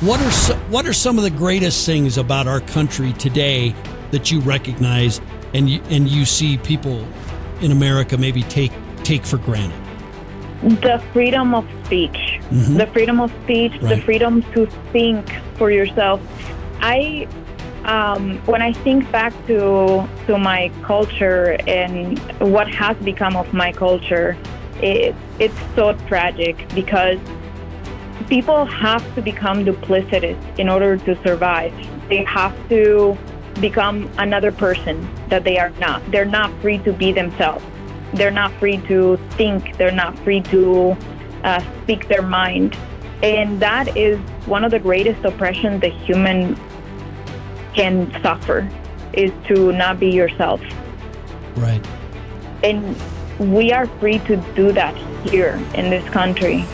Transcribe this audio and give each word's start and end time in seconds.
What 0.00 0.20
are 0.20 0.30
so, 0.32 0.56
what 0.70 0.86
are 0.86 0.92
some 0.92 1.18
of 1.18 1.24
the 1.24 1.30
greatest 1.30 1.86
things 1.86 2.18
about 2.18 2.48
our 2.48 2.60
country 2.60 3.12
today 3.12 3.76
that 4.10 4.28
you 4.28 4.40
recognize 4.40 5.20
and 5.54 5.70
you, 5.70 5.80
and 5.88 6.08
you 6.08 6.24
see 6.24 6.58
people 6.58 7.06
in 7.60 7.70
America 7.70 8.18
maybe 8.18 8.42
take 8.42 8.72
take 9.04 9.24
for 9.24 9.38
granted? 9.38 9.80
The 10.62 11.00
freedom 11.12 11.54
of 11.54 11.64
speech, 11.84 12.10
mm-hmm. 12.10 12.76
the 12.76 12.88
freedom 12.88 13.20
of 13.20 13.32
speech, 13.44 13.70
right. 13.80 13.94
the 13.94 14.02
freedom 14.02 14.42
to 14.54 14.66
think 14.90 15.30
for 15.54 15.70
yourself. 15.70 16.20
I 16.80 17.28
um, 17.84 18.38
when 18.46 18.62
I 18.62 18.72
think 18.72 19.08
back 19.12 19.32
to 19.46 20.08
to 20.26 20.38
my 20.38 20.72
culture 20.82 21.56
and 21.68 22.18
what 22.40 22.66
has 22.66 22.96
become 22.96 23.36
of 23.36 23.54
my 23.54 23.70
culture, 23.70 24.36
it, 24.82 25.14
it's 25.38 25.54
so 25.76 25.92
tragic 26.08 26.68
because 26.74 27.20
people 28.28 28.64
have 28.64 29.02
to 29.14 29.22
become 29.22 29.64
duplicitous 29.64 30.58
in 30.58 30.68
order 30.68 30.96
to 30.96 31.22
survive. 31.22 31.72
They 32.08 32.24
have 32.24 32.56
to 32.68 33.16
become 33.60 34.10
another 34.18 34.52
person 34.52 35.08
that 35.28 35.44
they 35.44 35.58
are 35.58 35.70
not. 35.78 36.02
They're 36.10 36.24
not 36.24 36.50
free 36.60 36.78
to 36.78 36.92
be 36.92 37.12
themselves. 37.12 37.64
They're 38.14 38.30
not 38.30 38.52
free 38.54 38.78
to 38.88 39.16
think. 39.30 39.76
They're 39.76 39.90
not 39.90 40.18
free 40.20 40.40
to 40.42 40.96
uh, 41.42 41.62
speak 41.82 42.08
their 42.08 42.22
mind. 42.22 42.76
And 43.22 43.60
that 43.60 43.96
is 43.96 44.18
one 44.46 44.64
of 44.64 44.70
the 44.70 44.78
greatest 44.78 45.24
oppressions 45.24 45.80
the 45.80 45.88
human 45.88 46.58
can 47.74 48.10
suffer 48.22 48.68
is 49.12 49.32
to 49.48 49.72
not 49.72 49.98
be 49.98 50.10
yourself. 50.10 50.60
Right. 51.56 51.84
And 52.62 52.96
we 53.38 53.72
are 53.72 53.86
free 53.86 54.18
to 54.20 54.36
do 54.54 54.72
that 54.72 54.96
here 55.28 55.60
in 55.74 55.90
this 55.90 56.08
country. 56.10 56.64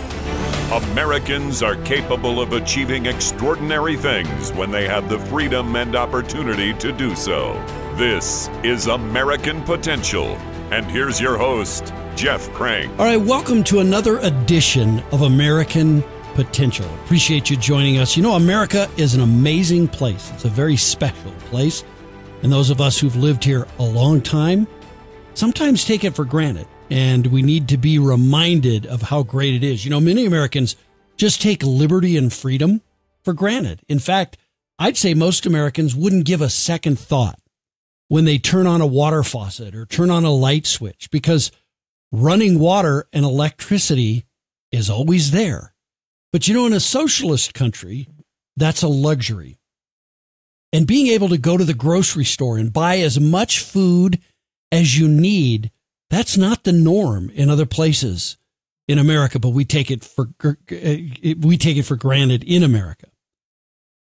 Americans 0.73 1.62
are 1.65 1.75
capable 1.83 2.41
of 2.41 2.52
achieving 2.52 3.07
extraordinary 3.07 3.97
things 3.97 4.52
when 4.52 4.71
they 4.71 4.87
have 4.87 5.09
the 5.09 5.19
freedom 5.19 5.75
and 5.75 5.97
opportunity 5.97 6.73
to 6.74 6.93
do 6.93 7.16
so. 7.16 7.54
This 7.96 8.49
is 8.63 8.87
American 8.87 9.63
Potential. 9.63 10.37
And 10.71 10.87
here's 10.87 11.21
your 11.21 11.37
host, 11.37 11.93
Jeff 12.15 12.49
Crank. 12.52 12.88
All 13.01 13.07
right, 13.07 13.21
welcome 13.21 13.65
to 13.65 13.80
another 13.80 14.19
edition 14.19 15.01
of 15.10 15.23
American 15.23 16.04
Potential. 16.35 16.87
Appreciate 17.04 17.51
you 17.51 17.57
joining 17.57 17.99
us. 17.99 18.16
You 18.16 18.23
know, 18.23 18.35
America 18.35 18.88
is 18.97 19.15
an 19.15 19.23
amazing 19.23 19.88
place, 19.88 20.30
it's 20.32 20.45
a 20.45 20.49
very 20.49 20.76
special 20.76 21.32
place. 21.47 21.82
And 22.45 22.52
those 22.52 22.71
of 22.71 22.80
us 22.80 22.99
who've 22.99 23.16
lived 23.16 23.43
here 23.43 23.66
a 23.80 23.85
long 23.85 24.21
time 24.21 24.69
sometimes 25.35 25.85
take 25.85 26.04
it 26.04 26.15
for 26.15 26.24
granted 26.24 26.69
and 26.91 27.29
we 27.29 27.43
need 27.43 27.69
to 27.69 27.77
be 27.77 27.99
reminded 27.99 28.85
of 28.85 29.02
how 29.02 29.23
great 29.23 29.55
it 29.55 29.65
is. 29.65 29.85
You 29.85 29.91
know, 29.91 30.01
many 30.01 30.27
Americans 30.27 30.77
just 31.16 31.41
take 31.41 31.63
liberty 31.63 32.16
and 32.16 32.32
freedom 32.32 32.82
for 33.23 33.32
granted. 33.32 33.80
In 33.88 33.99
fact, 33.99 34.37
I'd 34.79 34.97
say 34.97 35.15
most 35.15 35.47
Americans 35.47 35.95
wouldn't 35.95 36.24
give 36.24 36.41
a 36.41 36.51
second 36.51 36.99
thought 36.99 37.38
when 38.09 38.24
they 38.24 38.38
turn 38.38 38.66
on 38.66 38.80
a 38.80 38.87
water 38.87 39.23
faucet 39.23 39.74
or 39.74 39.87
turn 39.87 40.10
on 40.10 40.24
a 40.24 40.30
light 40.30 40.66
switch 40.66 41.10
because 41.10 41.52
running 42.10 42.59
water 42.59 43.07
and 43.13 43.25
electricity 43.25 44.25
is 44.73 44.91
always 44.91 45.30
there. 45.30 45.75
But 46.32 46.49
you 46.49 46.54
know, 46.54 46.66
in 46.66 46.73
a 46.73 46.80
socialist 46.80 47.54
country, 47.54 48.09
that's 48.57 48.82
a 48.82 48.88
luxury. 48.88 49.59
And 50.73 50.87
being 50.87 51.09
able 51.09 51.29
to 51.29 51.38
go 51.38 51.57
to 51.57 51.65
the 51.65 51.75
grocery 51.75 52.25
store 52.25 52.57
and 52.57 52.73
buy 52.73 52.99
as 52.99 53.19
much 53.19 53.60
food 53.60 54.21
as 54.73 54.99
you 54.99 55.09
need 55.09 55.71
that's 56.11 56.37
not 56.37 56.65
the 56.65 56.73
norm 56.73 57.30
in 57.30 57.49
other 57.49 57.66
places 57.66 58.37
in 58.89 58.99
America, 58.99 59.39
but 59.39 59.51
we 59.51 59.65
take 59.65 59.91
it 59.91 60.05
for 60.05 60.29
uh, 60.43 60.55
we 61.39 61.57
take 61.57 61.77
it 61.77 61.85
for 61.85 61.97
granted 61.97 62.43
in 62.43 62.65
America. 62.65 63.07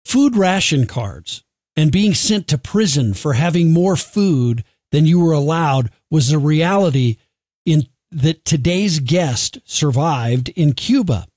Food 0.05 0.35
ration 0.35 0.85
cards 0.85 1.43
and 1.75 1.91
being 1.91 2.13
sent 2.13 2.47
to 2.47 2.57
prison 2.59 3.15
for 3.15 3.33
having 3.33 3.73
more 3.73 3.95
food 3.95 4.63
than 4.91 5.07
you 5.07 5.19
were 5.19 5.33
allowed 5.33 5.89
was 6.11 6.29
the 6.29 6.37
reality 6.37 7.17
in 7.65 7.87
that 8.11 8.45
today's 8.45 8.99
guest 8.99 9.57
survived 9.65 10.49
in 10.49 10.73
Cuba. 10.73 11.27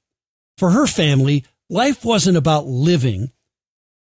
For 0.59 0.71
her 0.71 0.87
family, 0.87 1.45
life 1.71 2.05
wasn't 2.05 2.37
about 2.37 2.67
living, 2.67 3.33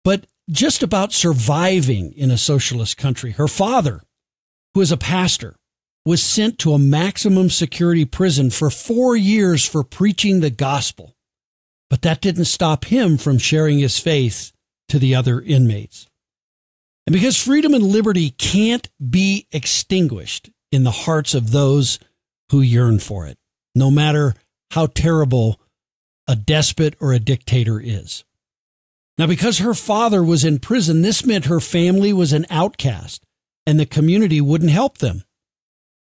but 0.05 0.27
just 0.49 0.83
about 0.83 1.13
surviving 1.13 2.13
in 2.13 2.31
a 2.31 2.39
socialist 2.39 2.97
country. 2.97 3.33
Her 3.33 3.49
father, 3.49 4.03
who 4.75 4.81
is 4.81 4.93
a 4.93 4.97
pastor, 4.97 5.57
was 6.05 6.23
sent 6.23 6.59
to 6.59 6.73
a 6.73 6.79
maximum 6.79 7.49
security 7.49 8.05
prison 8.05 8.51
for 8.51 8.71
four 8.71 9.17
years 9.17 9.67
for 9.67 9.85
preaching 9.85 10.41
the 10.41 10.51
gospel. 10.51 11.15
But 11.89 12.03
that 12.03 12.21
didn't 12.21 12.47
stop 12.47 12.87
him 12.87 13.19
from 13.19 13.39
sharing 13.39 13.79
his 13.79 13.99
faith 13.99 14.53
to 14.89 14.99
the 14.99 15.15
other 15.15 15.41
inmates. 15.41 16.09
And 17.07 17.13
because 17.13 17.37
freedom 17.37 17.75
and 17.75 17.85
liberty 17.85 18.31
can't 18.31 18.89
be 19.11 19.47
extinguished 19.53 20.51
in 20.71 20.85
the 20.85 20.91
hearts 20.91 21.35
of 21.35 21.51
those 21.51 21.99
who 22.51 22.61
yearn 22.61 22.99
for 22.99 23.27
it, 23.27 23.39
no 23.75 23.91
matter 23.91 24.35
how 24.71 24.87
terrible 24.87 25.61
a 26.27 26.37
despot 26.37 26.97
or 27.01 27.13
a 27.13 27.19
dictator 27.19 27.81
is. 27.81 28.25
Now, 29.19 29.27
because 29.27 29.59
her 29.59 29.75
father 29.75 30.23
was 30.23 30.45
in 30.45 30.59
prison, 30.59 31.03
this 31.03 31.27
meant 31.27 31.45
her 31.45 31.61
family 31.61 32.13
was 32.13 32.33
an 32.33 32.47
outcast 32.49 33.25
and 33.67 33.79
the 33.79 33.87
community 33.87 34.41
wouldn't 34.41 34.71
help 34.71 34.99
them. 34.99 35.25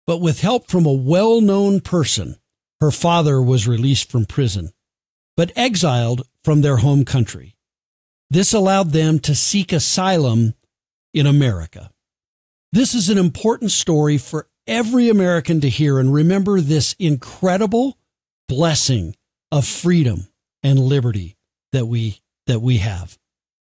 But 0.07 0.21
with 0.21 0.41
help 0.41 0.69
from 0.69 0.87
a 0.87 0.93
well 0.93 1.41
known 1.41 1.81
person, 1.81 2.37
her 2.81 2.91
father 2.91 3.41
was 3.43 3.67
released 3.67 4.11
from 4.11 4.25
prison, 4.25 4.71
but 5.37 5.53
exiled 5.57 6.27
from 6.45 6.61
their 6.61 6.79
home 6.79 7.05
country. 7.05 7.57
This 8.31 8.53
allowed 8.53 8.91
them 8.91 9.19
to 9.21 9.35
seek 9.35 9.73
asylum 9.73 10.55
in 11.15 11.27
America. 11.27 11.91
This 12.73 12.95
is 12.95 13.09
an 13.09 13.19
important 13.19 13.71
story 13.71 14.19
for 14.19 14.49
every 14.67 15.09
American 15.09 15.61
to 15.61 15.69
hear 15.69 15.99
and 15.99 16.13
remember 16.13 16.61
this 16.61 16.95
incredible 16.99 17.97
blessing 18.49 19.17
of 19.51 19.67
freedom 19.67 20.29
and 20.63 20.79
liberty 20.79 21.37
that 21.73 21.87
we 21.87 22.21
that 22.47 22.61
we 22.61 22.79
have. 22.79 23.19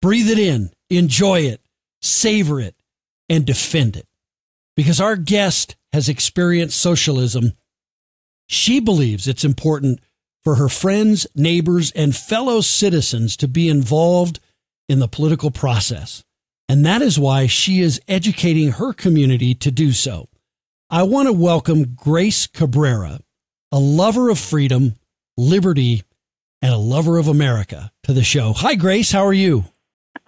Breathe 0.00 0.30
it 0.30 0.38
in, 0.38 0.70
enjoy 0.90 1.40
it, 1.40 1.60
savor 2.02 2.60
it, 2.60 2.74
and 3.28 3.44
defend 3.46 3.96
it. 3.96 4.06
Because 4.76 5.00
our 5.00 5.16
guest 5.16 5.76
has 5.94 6.08
experienced 6.08 6.76
socialism, 6.80 7.52
she 8.48 8.80
believes 8.80 9.28
it's 9.28 9.44
important 9.44 10.00
for 10.42 10.56
her 10.56 10.68
friends, 10.68 11.24
neighbors, 11.36 11.92
and 11.92 12.16
fellow 12.16 12.60
citizens 12.60 13.36
to 13.36 13.46
be 13.46 13.68
involved 13.68 14.40
in 14.88 14.98
the 14.98 15.06
political 15.06 15.52
process. 15.52 16.24
And 16.68 16.84
that 16.84 17.00
is 17.00 17.16
why 17.16 17.46
she 17.46 17.80
is 17.80 18.00
educating 18.08 18.72
her 18.72 18.92
community 18.92 19.54
to 19.54 19.70
do 19.70 19.92
so. 19.92 20.28
I 20.90 21.04
want 21.04 21.28
to 21.28 21.32
welcome 21.32 21.94
Grace 21.94 22.48
Cabrera, 22.48 23.20
a 23.70 23.78
lover 23.78 24.30
of 24.30 24.38
freedom, 24.38 24.96
liberty, 25.36 26.02
and 26.60 26.74
a 26.74 26.76
lover 26.76 27.18
of 27.18 27.28
America, 27.28 27.92
to 28.02 28.12
the 28.12 28.24
show. 28.24 28.52
Hi, 28.52 28.74
Grace. 28.74 29.12
How 29.12 29.24
are 29.24 29.32
you? 29.32 29.66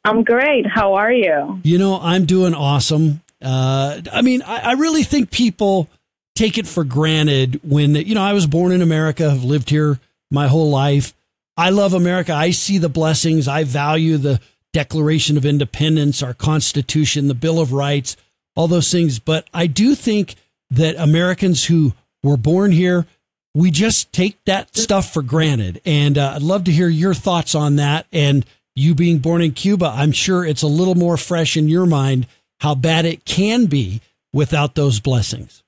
I'm 0.04 0.22
great. 0.22 0.64
How 0.72 0.94
are 0.94 1.12
you? 1.12 1.60
You 1.64 1.78
know, 1.78 1.98
I'm 2.00 2.24
doing 2.24 2.54
awesome. 2.54 3.22
Uh, 3.42 4.00
I 4.12 4.22
mean, 4.22 4.42
I, 4.42 4.58
I 4.58 4.72
really 4.72 5.02
think 5.02 5.30
people 5.30 5.88
take 6.34 6.58
it 6.58 6.66
for 6.66 6.84
granted 6.84 7.60
when, 7.62 7.94
you 7.94 8.14
know, 8.14 8.22
I 8.22 8.32
was 8.32 8.46
born 8.46 8.72
in 8.72 8.82
America, 8.82 9.30
have 9.30 9.44
lived 9.44 9.70
here 9.70 9.98
my 10.30 10.48
whole 10.48 10.70
life. 10.70 11.14
I 11.56 11.70
love 11.70 11.94
America. 11.94 12.32
I 12.34 12.50
see 12.50 12.78
the 12.78 12.88
blessings. 12.88 13.48
I 13.48 13.64
value 13.64 14.18
the 14.18 14.40
Declaration 14.72 15.38
of 15.38 15.46
Independence, 15.46 16.22
our 16.22 16.34
Constitution, 16.34 17.28
the 17.28 17.34
Bill 17.34 17.58
of 17.58 17.72
Rights, 17.72 18.16
all 18.54 18.68
those 18.68 18.92
things. 18.92 19.18
But 19.18 19.48
I 19.54 19.66
do 19.66 19.94
think 19.94 20.34
that 20.70 20.96
Americans 20.96 21.64
who 21.64 21.94
were 22.22 22.36
born 22.36 22.72
here, 22.72 23.06
we 23.54 23.70
just 23.70 24.12
take 24.12 24.36
that 24.44 24.76
stuff 24.76 25.12
for 25.14 25.22
granted. 25.22 25.80
And 25.86 26.18
uh, 26.18 26.32
I'd 26.34 26.42
love 26.42 26.64
to 26.64 26.72
hear 26.72 26.88
your 26.88 27.14
thoughts 27.14 27.54
on 27.54 27.76
that. 27.76 28.06
And 28.12 28.44
you 28.74 28.94
being 28.94 29.18
born 29.18 29.40
in 29.40 29.52
Cuba, 29.52 29.86
I'm 29.86 30.12
sure 30.12 30.44
it's 30.44 30.62
a 30.62 30.66
little 30.66 30.94
more 30.94 31.16
fresh 31.16 31.56
in 31.56 31.68
your 31.68 31.86
mind 31.86 32.26
how 32.60 32.74
bad 32.74 33.04
it 33.04 33.24
can 33.24 33.66
be 33.66 34.00
without 34.32 34.74
those 34.74 35.00
blessings. 35.00 35.62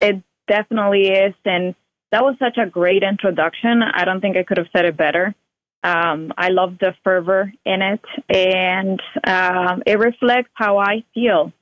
It 0.00 0.22
definitely 0.48 1.08
is. 1.08 1.34
And 1.44 1.74
that 2.12 2.22
was 2.22 2.36
such 2.38 2.56
a 2.58 2.68
great 2.68 3.02
introduction. 3.02 3.82
I 3.82 4.04
don't 4.04 4.20
think 4.20 4.36
I 4.36 4.42
could 4.42 4.58
have 4.58 4.68
said 4.74 4.84
it 4.84 4.96
better. 4.96 5.34
Um, 5.82 6.32
I 6.36 6.48
love 6.48 6.78
the 6.80 6.94
fervor 7.04 7.52
in 7.64 7.82
it, 7.82 8.00
and 8.28 9.00
um, 9.24 9.82
it 9.86 9.98
reflects 9.98 10.50
how 10.54 10.78
I 10.78 11.04
feel. 11.14 11.52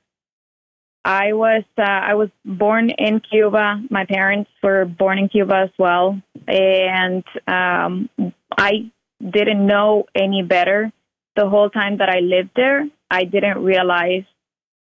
I 1.03 1.33
was 1.33 1.63
uh, 1.77 1.83
I 1.83 2.15
was 2.15 2.29
born 2.43 2.89
in 2.89 3.19
Cuba. 3.19 3.83
My 3.91 4.05
parents 4.05 4.49
were 4.63 4.85
born 4.85 5.19
in 5.19 5.29
Cuba 5.29 5.65
as 5.65 5.69
well, 5.77 6.19
and 6.47 7.23
um, 7.47 8.09
I 8.57 8.89
didn't 9.21 9.67
know 9.67 10.05
any 10.15 10.41
better 10.41 10.91
the 11.35 11.47
whole 11.47 11.69
time 11.69 11.97
that 11.97 12.09
I 12.09 12.21
lived 12.21 12.51
there. 12.55 12.87
I 13.09 13.23
didn't 13.23 13.63
realize 13.63 14.23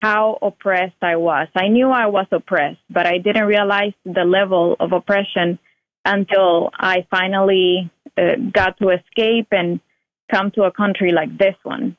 how 0.02 0.38
oppressed 0.42 1.02
I 1.02 1.16
was. 1.16 1.48
I 1.56 1.68
knew 1.68 1.90
I 1.90 2.06
was 2.06 2.26
oppressed, 2.30 2.80
but 2.90 3.06
I 3.06 3.18
didn't 3.18 3.46
realize 3.46 3.92
the 4.04 4.24
level 4.24 4.76
of 4.78 4.92
oppression 4.92 5.58
until 6.04 6.70
I 6.74 7.06
finally 7.10 7.90
uh, 8.16 8.36
got 8.52 8.78
to 8.78 8.90
escape 8.90 9.48
and 9.50 9.80
come 10.30 10.50
to 10.52 10.62
a 10.64 10.72
country 10.72 11.12
like 11.12 11.36
this 11.36 11.56
one. 11.62 11.96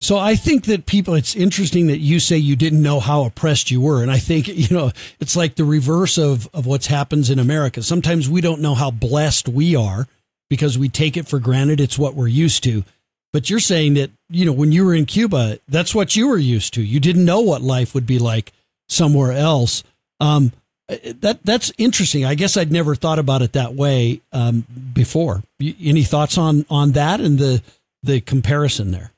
So 0.00 0.16
I 0.16 0.36
think 0.36 0.66
that 0.66 0.86
people, 0.86 1.14
it's 1.14 1.34
interesting 1.34 1.88
that 1.88 1.98
you 1.98 2.20
say 2.20 2.38
you 2.38 2.54
didn't 2.54 2.82
know 2.82 3.00
how 3.00 3.24
oppressed 3.24 3.70
you 3.70 3.80
were. 3.80 4.00
And 4.00 4.12
I 4.12 4.18
think, 4.18 4.46
you 4.70 4.74
know, 4.74 4.92
it's 5.20 5.36
like 5.36 5.56
the 5.56 5.64
reverse 5.64 6.18
of, 6.18 6.48
of 6.54 6.66
what's 6.66 6.86
happens 6.86 7.30
in 7.30 7.38
America. 7.38 7.82
Sometimes 7.82 8.28
we 8.28 8.40
don't 8.40 8.60
know 8.60 8.74
how 8.74 8.90
blessed 8.90 9.48
we 9.48 9.74
are 9.74 10.06
because 10.48 10.78
we 10.78 10.88
take 10.88 11.16
it 11.16 11.26
for 11.26 11.40
granted. 11.40 11.80
It's 11.80 11.98
what 11.98 12.14
we're 12.14 12.28
used 12.28 12.62
to. 12.64 12.84
But 13.32 13.50
you're 13.50 13.60
saying 13.60 13.94
that, 13.94 14.10
you 14.30 14.46
know, 14.46 14.52
when 14.52 14.72
you 14.72 14.84
were 14.84 14.94
in 14.94 15.04
Cuba, 15.04 15.58
that's 15.68 15.94
what 15.94 16.16
you 16.16 16.28
were 16.28 16.38
used 16.38 16.74
to. 16.74 16.82
You 16.82 16.98
didn't 16.98 17.24
know 17.24 17.40
what 17.40 17.60
life 17.62 17.94
would 17.94 18.06
be 18.06 18.18
like 18.18 18.52
somewhere 18.88 19.32
else. 19.32 19.84
Um, 20.20 20.52
that 20.88 21.40
that's 21.44 21.70
interesting. 21.76 22.24
I 22.24 22.34
guess 22.34 22.56
I'd 22.56 22.72
never 22.72 22.94
thought 22.94 23.18
about 23.18 23.42
it 23.42 23.52
that 23.52 23.74
way 23.74 24.22
um, 24.32 24.64
before. 24.94 25.42
Any 25.60 26.02
thoughts 26.02 26.38
on 26.38 26.64
on 26.70 26.92
that 26.92 27.20
and 27.20 27.38
the 27.38 27.62
the 28.02 28.20
comparison 28.22 28.90
there? 28.90 29.12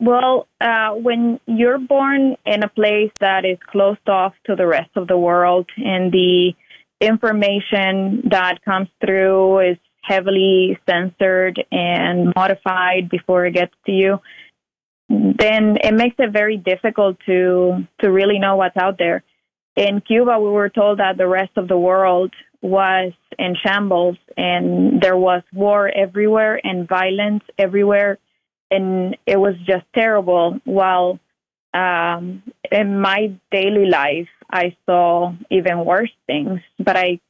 Well, 0.00 0.46
uh, 0.60 0.90
when 0.90 1.40
you're 1.46 1.78
born 1.78 2.36
in 2.44 2.62
a 2.62 2.68
place 2.68 3.12
that 3.20 3.46
is 3.46 3.58
closed 3.66 4.06
off 4.08 4.34
to 4.46 4.54
the 4.54 4.66
rest 4.66 4.90
of 4.96 5.08
the 5.08 5.16
world, 5.16 5.70
and 5.78 6.12
the 6.12 6.52
information 7.00 8.28
that 8.30 8.62
comes 8.64 8.88
through 9.00 9.70
is 9.70 9.78
heavily 10.06 10.78
censored 10.88 11.62
and 11.70 12.32
modified 12.34 13.08
before 13.08 13.46
it 13.46 13.54
gets 13.54 13.74
to 13.86 13.92
you, 13.92 14.18
then 15.08 15.76
it 15.82 15.94
makes 15.94 16.16
it 16.18 16.32
very 16.32 16.56
difficult 16.56 17.16
to 17.26 17.86
to 18.00 18.10
really 18.10 18.38
know 18.38 18.56
what's 18.56 18.76
out 18.76 18.98
there. 18.98 19.22
In 19.76 20.00
Cuba, 20.00 20.38
we 20.38 20.50
were 20.50 20.68
told 20.68 20.98
that 20.98 21.16
the 21.16 21.26
rest 21.26 21.52
of 21.56 21.68
the 21.68 21.78
world 21.78 22.32
was 22.64 23.12
in 23.38 23.54
shambles 23.62 24.16
and 24.38 25.00
there 25.02 25.18
was 25.18 25.42
war 25.52 25.90
everywhere 25.94 26.58
and 26.64 26.88
violence 26.88 27.44
everywhere 27.58 28.18
and 28.70 29.18
it 29.26 29.38
was 29.38 29.54
just 29.66 29.84
terrible 29.94 30.58
while 30.64 31.18
um, 31.74 32.42
in 32.72 32.98
my 32.98 33.34
daily 33.50 33.84
life 33.84 34.28
i 34.50 34.74
saw 34.86 35.34
even 35.50 35.84
worse 35.84 36.14
things 36.26 36.60
but 36.78 36.96
i 36.96 37.20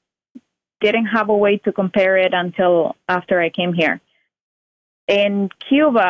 didn't 0.85 1.07
have 1.07 1.29
a 1.29 1.37
way 1.37 1.57
to 1.59 1.73
compare 1.73 2.17
it 2.17 2.33
until 2.33 2.97
after 3.09 3.41
i 3.41 3.49
came 3.49 3.73
here 3.73 4.01
in 5.09 5.49
cuba 5.69 6.09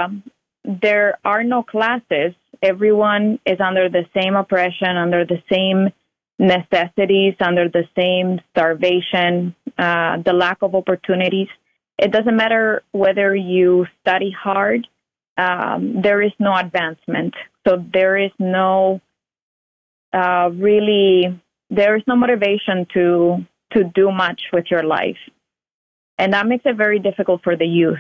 there 0.65 1.19
are 1.25 1.43
no 1.43 1.63
classes 1.63 2.33
everyone 2.63 3.39
is 3.47 3.61
under 3.61 3.89
the 3.89 4.05
same 4.17 4.35
oppression 4.37 4.97
under 4.97 5.25
the 5.25 5.43
same 5.53 5.91
necessities, 6.39 7.35
under 7.41 7.69
the 7.69 7.85
same 7.97 8.41
starvation, 8.51 9.55
uh, 9.79 10.19
the 10.25 10.33
lack 10.33 10.59
of 10.63 10.75
opportunities. 10.75 11.49
It 11.99 12.11
doesn't 12.11 12.37
matter 12.37 12.83
whether 12.93 13.35
you 13.35 13.87
study 14.01 14.33
hard, 14.33 14.87
um, 15.37 16.01
there 16.03 16.23
is 16.23 16.33
no 16.39 16.55
advancement. 16.55 17.35
So 17.67 17.85
there 17.93 18.17
is 18.17 18.31
no 18.39 19.01
uh, 20.13 20.51
really, 20.53 21.41
there 21.71 21.97
is 21.97 22.03
no 22.07 22.17
motivation 22.17 22.87
to 22.95 23.45
to 23.73 23.85
do 23.95 24.11
much 24.11 24.43
with 24.53 24.67
your 24.71 24.83
life, 24.83 25.19
and 26.19 26.33
that 26.33 26.47
makes 26.47 26.65
it 26.67 26.77
very 26.77 26.99
difficult 26.99 27.43
for 27.43 27.57
the 27.57 27.67
youth. 27.67 27.99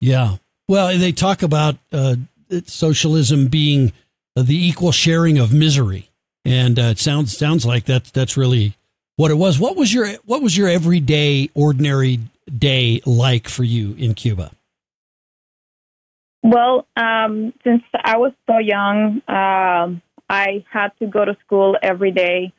Yeah, 0.00 0.36
well, 0.68 0.96
they 0.96 1.12
talk 1.12 1.42
about 1.42 1.76
uh, 1.92 2.16
socialism 2.64 3.48
being 3.48 3.92
the 4.34 4.56
equal 4.56 4.92
sharing 4.92 5.38
of 5.38 5.52
misery 5.52 6.10
and 6.46 6.78
uh, 6.78 6.82
it 6.82 6.98
sounds 6.98 7.36
sounds 7.36 7.66
like 7.66 7.84
that's 7.84 8.10
that's 8.12 8.36
really 8.36 8.74
what 9.16 9.30
it 9.30 9.34
was. 9.34 9.58
What 9.58 9.76
was 9.76 9.92
your 9.92 10.08
what 10.24 10.42
was 10.42 10.56
your 10.56 10.68
everyday 10.68 11.50
ordinary 11.54 12.20
day 12.56 13.02
like 13.04 13.48
for 13.48 13.64
you 13.64 13.94
in 13.94 14.14
Cuba? 14.14 14.52
Well, 16.44 16.86
um, 16.96 17.52
since 17.64 17.82
I 17.92 18.18
was 18.18 18.32
so 18.48 18.58
young, 18.58 19.20
uh, 19.26 19.98
I 20.30 20.64
had 20.70 20.92
to 21.00 21.08
go 21.08 21.24
to 21.24 21.36
school 21.44 21.76
every 21.82 22.12
day. 22.12 22.52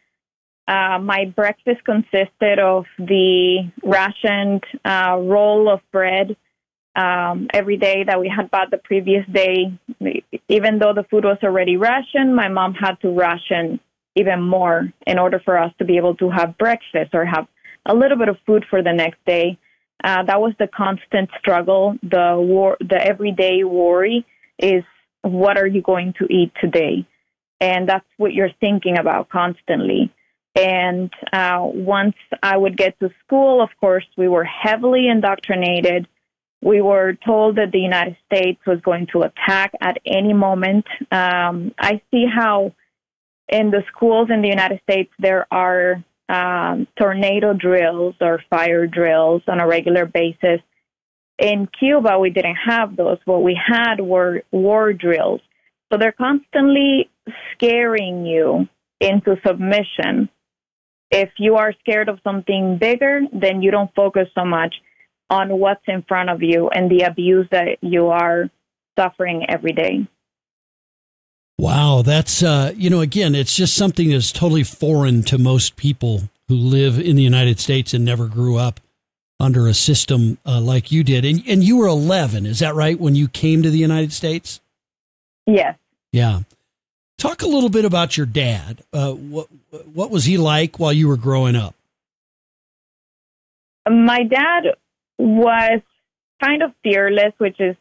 Uh, 0.67 0.99
my 0.99 1.25
breakfast 1.33 1.83
consisted 1.85 2.59
of 2.59 2.85
the 2.97 3.71
rationed 3.83 4.63
uh, 4.83 5.17
roll 5.17 5.69
of 5.69 5.79
bread 5.93 6.35
um, 6.97 7.47
every 7.53 7.77
day 7.77 8.03
that 8.03 8.19
we 8.19 8.27
had 8.27 8.51
bought 8.51 8.69
the 8.69 8.77
previous 8.77 9.25
day. 9.31 9.71
Even 10.49 10.79
though 10.79 10.93
the 10.93 11.05
food 11.09 11.23
was 11.23 11.37
already 11.43 11.77
rationed, 11.77 12.35
my 12.35 12.49
mom 12.49 12.73
had 12.73 12.95
to 13.01 13.09
ration 13.09 13.79
even 14.15 14.41
more 14.41 14.91
in 15.05 15.19
order 15.19 15.39
for 15.39 15.57
us 15.57 15.71
to 15.77 15.85
be 15.85 15.95
able 15.97 16.15
to 16.15 16.29
have 16.29 16.57
breakfast 16.57 17.11
or 17.13 17.23
have 17.23 17.47
a 17.85 17.93
little 17.95 18.17
bit 18.17 18.27
of 18.27 18.37
food 18.45 18.65
for 18.69 18.81
the 18.81 18.91
next 18.91 19.23
day. 19.25 19.57
Uh, 20.03 20.23
that 20.23 20.41
was 20.41 20.53
the 20.59 20.67
constant 20.67 21.29
struggle. 21.39 21.95
The 22.03 22.35
war, 22.37 22.77
the 22.79 22.99
everyday 23.01 23.63
worry 23.63 24.25
is 24.59 24.83
what 25.21 25.57
are 25.57 25.67
you 25.67 25.81
going 25.81 26.13
to 26.19 26.25
eat 26.25 26.51
today, 26.59 27.07
and 27.61 27.87
that's 27.87 28.05
what 28.17 28.33
you're 28.33 28.51
thinking 28.59 28.97
about 28.97 29.29
constantly. 29.29 30.11
And 30.57 31.11
uh, 31.31 31.59
once 31.61 32.15
I 32.41 32.57
would 32.57 32.75
get 32.77 32.99
to 32.99 33.09
school, 33.25 33.61
of 33.61 33.69
course, 33.79 34.05
we 34.17 34.27
were 34.27 34.43
heavily 34.43 35.07
indoctrinated 35.07 36.07
we 36.61 36.81
were 36.81 37.13
told 37.13 37.57
that 37.57 37.71
the 37.71 37.79
United 37.79 38.17
States 38.25 38.59
was 38.65 38.79
going 38.81 39.07
to 39.13 39.21
attack 39.21 39.73
at 39.79 39.97
any 40.05 40.33
moment. 40.33 40.85
Um, 41.11 41.73
I 41.79 42.01
see 42.11 42.25
how 42.33 42.73
in 43.47 43.71
the 43.71 43.83
schools 43.95 44.29
in 44.31 44.41
the 44.41 44.49
United 44.49 44.81
States 44.83 45.11
there 45.19 45.45
are 45.51 46.03
um, 46.29 46.87
tornado 46.97 47.53
drills 47.53 48.15
or 48.19 48.41
fire 48.49 48.87
drills 48.87 49.43
on 49.47 49.59
a 49.59 49.67
regular 49.67 50.05
basis. 50.05 50.61
In 51.37 51.69
Cuba, 51.79 52.17
we 52.19 52.31
didn't 52.31 52.57
have 52.65 52.95
those. 52.95 53.19
What 53.25 53.43
we 53.43 53.57
had 53.63 54.01
were 54.01 54.41
war 54.51 54.91
drills. 54.93 55.41
So 55.91 55.97
they're 55.97 56.11
constantly 56.11 57.09
scaring 57.53 58.25
you 58.25 58.67
into 58.99 59.37
submission. 59.45 60.29
If 61.09 61.29
you 61.37 61.55
are 61.55 61.73
scared 61.79 62.09
of 62.09 62.19
something 62.23 62.77
bigger, 62.77 63.21
then 63.31 63.61
you 63.61 63.71
don't 63.71 63.93
focus 63.95 64.27
so 64.35 64.43
much 64.43 64.75
on 65.29 65.57
what's 65.59 65.83
in 65.87 66.03
front 66.03 66.29
of 66.29 66.41
you 66.41 66.69
and 66.69 66.89
the 66.89 67.03
abuse 67.03 67.47
that 67.51 67.77
you 67.81 68.07
are 68.07 68.49
suffering 68.97 69.45
every 69.47 69.73
day. 69.73 70.07
Wow, 71.57 72.03
that's 72.03 72.43
uh, 72.43 72.73
you 72.75 72.89
know, 72.89 73.01
again, 73.01 73.33
it's 73.33 73.55
just 73.55 73.75
something 73.75 74.11
that's 74.11 74.31
totally 74.31 74.63
foreign 74.63 75.23
to 75.23 75.37
most 75.37 75.75
people 75.75 76.29
who 76.47 76.55
live 76.55 76.99
in 76.99 77.15
the 77.15 77.23
United 77.23 77.59
States 77.59 77.93
and 77.93 78.05
never 78.05 78.27
grew 78.27 78.57
up 78.57 78.79
under 79.39 79.67
a 79.67 79.73
system 79.73 80.37
uh, 80.45 80.61
like 80.61 80.91
you 80.91 81.03
did. 81.03 81.25
And 81.25 81.43
and 81.47 81.63
you 81.63 81.77
were 81.77 81.87
11, 81.87 82.45
is 82.45 82.59
that 82.59 82.75
right 82.75 82.99
when 82.99 83.15
you 83.15 83.27
came 83.27 83.63
to 83.63 83.71
the 83.71 83.79
United 83.79 84.13
States? 84.13 84.61
Yes. 85.45 85.77
Yeah. 86.11 86.41
Talk 87.17 87.41
a 87.41 87.47
little 87.47 87.69
bit 87.69 87.83
about 87.83 88.15
your 88.15 88.27
dad. 88.27 88.83
Uh, 88.93 89.13
what 89.13 89.47
what 89.93 90.11
was 90.11 90.25
he 90.25 90.37
like 90.37 90.79
while 90.79 90.93
you 90.93 91.07
were 91.07 91.17
growing 91.17 91.55
up? 91.55 91.73
My 93.89 94.23
dad 94.23 94.75
was 95.17 95.81
kind 96.43 96.61
of 96.61 96.71
fearless, 96.83 97.33
which 97.39 97.59
is 97.59 97.75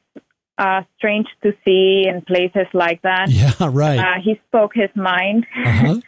uh, 0.56 0.82
strange 0.96 1.26
to 1.42 1.52
see 1.64 2.04
in 2.08 2.22
places 2.22 2.66
like 2.72 3.02
that. 3.02 3.26
Yeah, 3.30 3.52
right. 3.60 3.98
Uh, 3.98 4.20
he 4.24 4.40
spoke 4.48 4.72
his 4.74 4.90
mind, 4.94 5.46
uh-huh. 5.64 6.00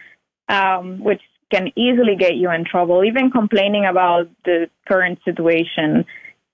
um, 0.49 1.05
which 1.05 1.21
can 1.53 1.69
easily 1.77 2.17
get 2.19 2.35
you 2.37 2.51
in 2.51 2.65
trouble. 2.65 3.05
Even 3.05 3.31
complaining 3.31 3.85
about 3.85 4.29
the 4.47 4.71
current 4.87 5.19
situation 5.27 6.07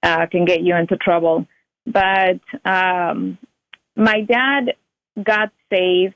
uh, 0.03 0.27
can 0.27 0.45
get 0.45 0.63
you 0.63 0.75
into 0.75 0.97
trouble. 0.97 1.47
But 1.87 2.41
um, 2.65 3.39
my 3.95 4.23
dad 4.23 4.75
got 5.23 5.53
saved 5.73 6.15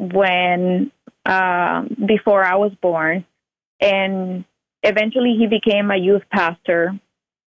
when 0.00 0.90
uh, 1.26 1.82
before 2.06 2.42
I 2.44 2.56
was 2.56 2.72
born, 2.80 3.24
and 3.80 4.44
eventually 4.82 5.36
he 5.38 5.46
became 5.46 5.90
a 5.90 5.96
youth 5.96 6.22
pastor 6.32 6.98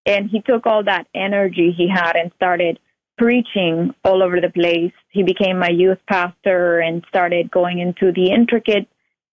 and 0.06 0.28
he 0.30 0.40
took 0.40 0.66
all 0.66 0.84
that 0.84 1.06
energy 1.14 1.74
he 1.76 1.88
had 1.88 2.16
and 2.16 2.30
started 2.36 2.78
preaching 3.16 3.94
all 4.04 4.22
over 4.22 4.40
the 4.40 4.50
place. 4.50 4.92
He 5.10 5.22
became 5.22 5.62
a 5.62 5.72
youth 5.72 5.98
pastor 6.08 6.80
and 6.80 7.04
started 7.08 7.50
going 7.50 7.78
into 7.78 8.12
the 8.12 8.30
intricate 8.30 8.88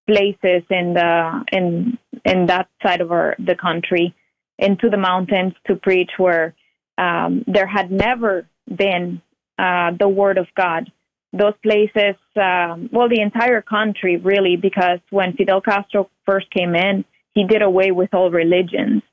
places 0.07 0.63
in 0.69 0.93
the 0.93 1.43
in 1.51 1.97
in 2.25 2.45
that 2.47 2.67
side 2.83 3.01
of 3.01 3.11
our 3.11 3.35
the 3.39 3.55
country, 3.55 4.15
into 4.57 4.89
the 4.89 4.97
mountains 4.97 5.53
to 5.67 5.75
preach 5.75 6.11
where 6.17 6.53
um, 6.97 7.43
there 7.47 7.67
had 7.67 7.91
never 7.91 8.47
been 8.67 9.21
uh, 9.57 9.91
the 9.99 10.07
word 10.07 10.37
of 10.37 10.47
God. 10.55 10.91
Those 11.33 11.53
places, 11.63 12.15
um, 12.35 12.89
well, 12.91 13.09
the 13.09 13.21
entire 13.21 13.61
country 13.61 14.17
really, 14.17 14.57
because 14.57 14.99
when 15.11 15.33
Fidel 15.33 15.61
Castro 15.61 16.09
first 16.25 16.49
came 16.51 16.75
in, 16.75 17.05
he 17.33 17.45
did 17.45 17.61
away 17.61 17.91
with 17.91 18.13
all 18.13 18.31
religions 18.31 19.03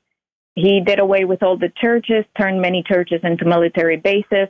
he 0.55 0.81
did 0.85 0.99
away 0.99 1.23
with 1.23 1.41
all 1.43 1.57
the 1.57 1.71
churches, 1.81 2.25
turned 2.37 2.61
many 2.61 2.83
churches 2.83 3.21
into 3.23 3.45
military 3.45 3.95
bases. 3.97 4.49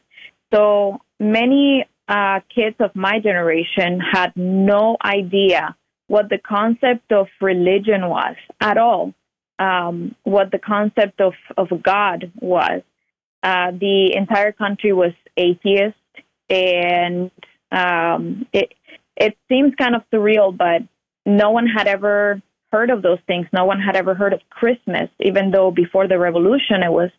So 0.51 1.01
many 1.19 1.85
uh, 2.07 2.39
kids 2.55 2.75
of 2.79 2.95
my 2.95 3.19
generation 3.19 3.99
had 3.99 4.33
no 4.35 4.97
idea 5.05 5.75
what 6.07 6.29
the 6.29 6.39
concept 6.39 7.11
of 7.11 7.27
religion 7.39 8.09
was 8.09 8.35
at 8.59 8.79
all, 8.79 9.13
um, 9.59 10.15
what 10.23 10.49
the 10.51 10.57
concept 10.57 11.21
of, 11.21 11.33
of 11.57 11.67
God 11.83 12.31
was. 12.41 12.81
uh, 13.43 13.71
the 13.71 14.13
entire 14.15 14.51
country 14.51 14.93
was 14.93 15.13
atheist, 15.37 15.95
and 16.49 17.31
um, 17.71 18.45
it 18.53 18.73
it 19.15 19.37
seems 19.49 19.73
kind 19.75 19.95
of 19.95 20.03
surreal, 20.13 20.55
but 20.55 20.81
no 21.25 21.51
one 21.51 21.67
had 21.67 21.87
ever 21.87 22.41
heard 22.71 22.89
of 22.89 23.01
those 23.01 23.19
things. 23.27 23.47
No 23.51 23.65
one 23.65 23.79
had 23.79 23.95
ever 23.95 24.13
heard 24.13 24.33
of 24.33 24.41
Christmas, 24.49 25.09
even 25.19 25.51
though 25.51 25.71
before 25.71 26.07
the 26.07 26.19
revolution 26.19 26.83
it 26.83 26.91
was 26.91 27.09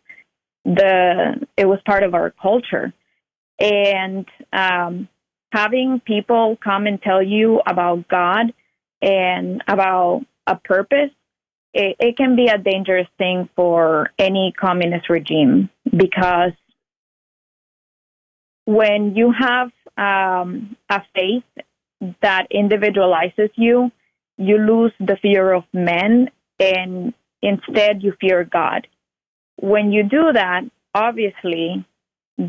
the 0.65 1.47
it 1.57 1.65
was 1.65 1.79
part 1.85 2.03
of 2.03 2.13
our 2.13 2.31
culture. 2.31 2.93
And 3.59 4.25
um, 4.51 5.07
having 5.51 6.01
people 6.03 6.57
come 6.63 6.87
and 6.87 7.01
tell 7.01 7.21
you 7.21 7.61
about 7.65 8.07
God 8.07 8.53
and 9.01 9.63
about 9.67 10.21
a 10.47 10.55
purpose, 10.55 11.11
it, 11.73 11.95
it 11.99 12.17
can 12.17 12.35
be 12.35 12.47
a 12.47 12.57
dangerous 12.57 13.07
thing 13.17 13.49
for 13.55 14.09
any 14.17 14.53
communist 14.59 15.09
regime 15.09 15.69
because 15.95 16.53
when 18.75 19.15
you 19.15 19.33
have 19.37 19.71
um, 19.97 20.75
a 20.89 21.01
faith 21.13 21.43
that 22.21 22.47
individualizes 22.51 23.49
you, 23.55 23.91
you 24.37 24.57
lose 24.57 24.93
the 24.99 25.17
fear 25.21 25.53
of 25.53 25.63
men 25.73 26.29
and 26.59 27.13
instead 27.41 28.01
you 28.01 28.13
fear 28.19 28.43
God. 28.43 28.87
When 29.57 29.91
you 29.91 30.03
do 30.03 30.31
that, 30.33 30.61
obviously, 30.93 31.85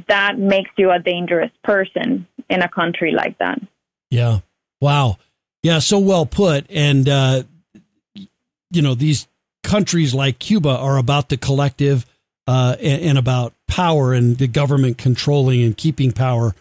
that 0.09 0.39
makes 0.39 0.71
you 0.79 0.91
a 0.91 0.99
dangerous 0.99 1.51
person 1.65 2.27
in 2.49 2.63
a 2.63 2.69
country 2.69 3.13
like 3.13 3.39
that. 3.39 3.61
Yeah. 4.11 4.41
Wow. 4.81 5.19
Yeah. 5.63 5.81
So 5.81 5.99
well 5.99 6.27
put. 6.27 6.67
And, 6.71 7.09
uh, 7.09 7.43
you 8.15 8.83
know, 8.83 8.95
these 8.95 9.27
countries 9.63 10.15
like 10.15 10.39
Cuba 10.39 10.71
are 10.71 10.97
about 10.97 11.29
the 11.29 11.37
collective 11.37 12.07
uh, 12.47 12.77
and, 12.81 13.03
and, 13.03 13.19
about 13.19 13.55
power 13.73 14.13
and 14.13 14.37
the 14.37 14.47
government 14.47 14.99
controlling 14.99 15.63
and 15.63 15.77
keeping 15.77 16.13
power 16.13 16.55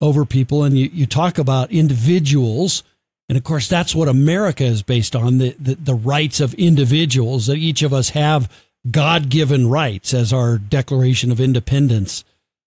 over 0.00 0.24
people. 0.24 0.64
And 0.64 0.78
you, 0.78 0.88
you 0.92 1.06
talk 1.06 1.38
about 1.38 1.70
individuals. 1.70 2.82
And 3.28 3.36
of 3.36 3.44
course, 3.44 3.68
that's 3.68 3.94
what 3.94 4.08
America 4.08 4.64
is 4.64 4.82
based 4.82 5.14
on 5.14 5.38
the, 5.38 5.54
the, 5.58 5.74
the 5.74 5.94
rights 5.94 6.40
of 6.40 6.54
individuals, 6.54 7.46
that 7.46 7.58
each 7.58 7.82
of 7.82 7.92
us 7.92 8.10
have 8.10 8.50
God 8.90 9.28
given 9.28 9.68
rights, 9.68 10.14
as 10.14 10.32
our 10.32 10.58
Declaration 10.58 11.32
of 11.32 11.40
Independence 11.40 12.24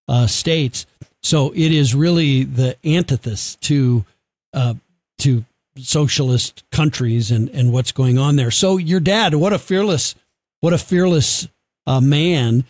uh, 0.07 0.27
states. 0.27 0.85
So 1.21 1.51
it 1.51 1.71
is 1.71 1.93
really 1.93 2.43
the 2.43 2.77
antithesis 2.83 3.55
to 3.61 4.05
uh, 4.53 4.75
to 5.19 5.43
socialist 5.77 6.63
countries 6.71 7.31
and, 7.31 7.49
and 7.49 7.71
what's 7.71 7.91
going 7.91 8.17
on 8.17 8.35
there. 8.35 8.51
So 8.51 8.77
your 8.77 8.99
dad, 8.99 9.35
what 9.35 9.53
a 9.53 9.59
fearless, 9.59 10.15
what 10.61 10.73
a 10.73 10.77
fearless 10.77 11.47
uh, 11.85 12.01
man. 12.01 12.63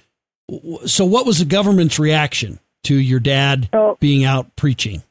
So 0.85 1.05
what 1.05 1.25
was 1.25 1.39
the 1.39 1.45
government's 1.45 1.99
reaction 1.99 2.59
to 2.83 2.95
your 2.95 3.19
dad 3.19 3.69
so, 3.73 3.97
being 3.99 4.23
out 4.23 4.55
preaching? 4.55 5.03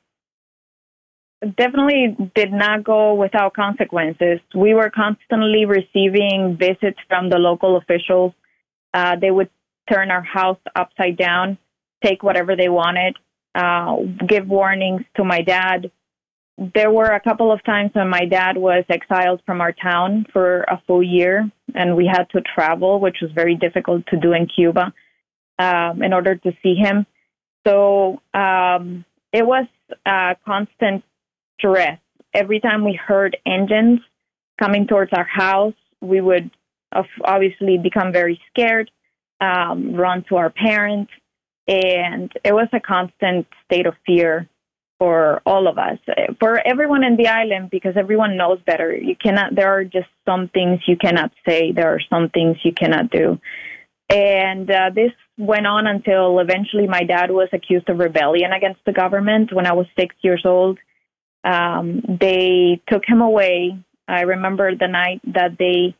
Definitely 1.43 2.17
did 2.35 2.53
not 2.53 2.85
go 2.85 3.15
without 3.15 3.53
consequences. 3.55 4.41
We 4.55 4.73
were 4.73 4.91
constantly 4.91 5.67
receiving 5.67 6.57
visits 6.59 6.99
from 7.09 7.29
the 7.29 7.37
local 7.39 7.77
officials. 7.77 8.33
Uh, 8.95 9.17
they 9.21 9.31
would 9.31 9.51
turn 9.93 10.11
our 10.11 10.23
house 10.23 10.59
upside 10.75 11.19
down, 11.19 11.59
take 12.03 12.23
whatever 12.23 12.57
they 12.57 12.71
wanted, 12.71 13.17
uh, 13.55 13.97
give 14.27 14.49
warnings 14.49 15.03
to 15.17 15.25
my 15.25 15.43
dad. 15.43 15.91
There 16.75 16.91
were 16.91 17.13
a 17.13 17.21
couple 17.21 17.53
of 17.53 17.63
times 17.65 17.91
when 17.93 18.09
my 18.09 18.25
dad 18.25 18.57
was 18.57 18.85
exiled 18.89 19.43
from 19.45 19.61
our 19.61 19.73
town 19.73 20.25
for 20.33 20.63
a 20.63 20.81
full 20.87 21.03
year, 21.03 21.51
and 21.75 21.95
we 21.95 22.07
had 22.07 22.25
to 22.31 22.41
travel, 22.41 22.99
which 22.99 23.19
was 23.21 23.31
very 23.33 23.55
difficult 23.55 24.07
to 24.07 24.17
do 24.17 24.33
in 24.33 24.47
Cuba, 24.47 24.95
um, 25.59 26.03
in 26.03 26.13
order 26.13 26.35
to 26.37 26.53
see 26.63 26.75
him. 26.75 27.07
So 27.67 28.21
um, 28.35 29.05
it 29.33 29.47
was 29.47 29.67
constant 30.45 31.05
stress. 31.59 31.99
Every 32.33 32.61
time 32.61 32.85
we 32.85 32.95
heard 32.95 33.37
engines 33.47 34.01
coming 34.61 34.87
towards 34.87 35.13
our 35.13 35.25
house, 35.25 35.75
we 36.01 36.21
would 36.21 36.51
obviously 37.25 37.79
become 37.79 38.13
very 38.13 38.41
scared, 38.51 38.91
um, 39.41 39.95
run 39.95 40.25
to 40.29 40.37
our 40.37 40.51
parents, 40.51 41.11
and 41.67 42.33
it 42.45 42.53
was 42.53 42.69
a 42.73 42.81
constant 42.81 43.47
state 43.65 43.87
of 43.87 43.95
fear 44.07 44.49
for 44.99 45.43
all 45.45 45.69
of 45.69 45.77
us, 45.77 45.99
for 46.41 46.59
everyone 46.67 47.05
in 47.05 47.17
the 47.17 47.29
island, 47.29 47.69
because 47.71 47.97
everyone 47.97 48.37
knows 48.37 48.59
better. 48.65 48.97
You 48.97 49.15
cannot. 49.15 49.55
There 49.55 49.71
are 49.71 49.85
just 49.85 50.09
some 50.25 50.49
things 50.49 50.81
you 50.87 50.97
cannot 50.97 51.33
say. 51.47 51.73
There 51.73 51.93
are 51.93 52.01
some 52.09 52.31
things 52.31 52.57
you 52.65 52.73
cannot 52.73 53.11
do, 53.11 53.39
and 54.09 54.71
uh, 54.71 54.91
this 54.95 55.13
went 55.37 55.67
on 55.67 55.87
until 55.87 56.39
eventually 56.39 56.87
my 56.87 57.03
dad 57.03 57.31
was 57.31 57.49
accused 57.53 57.89
of 57.89 57.99
rebellion 57.99 58.53
against 58.53 58.81
the 58.87 58.93
government 58.93 59.53
when 59.53 59.67
I 59.67 59.73
was 59.73 59.87
six 59.99 60.15
years 60.23 60.43
old. 60.45 60.79
Um, 61.45 62.03
they 62.21 62.81
took 62.89 63.03
him 63.07 63.21
away. 63.21 63.79
I 64.09 64.23
remember 64.23 64.75
the 64.75 64.89
night 64.89 65.21
that 65.35 65.57
they 65.59 65.97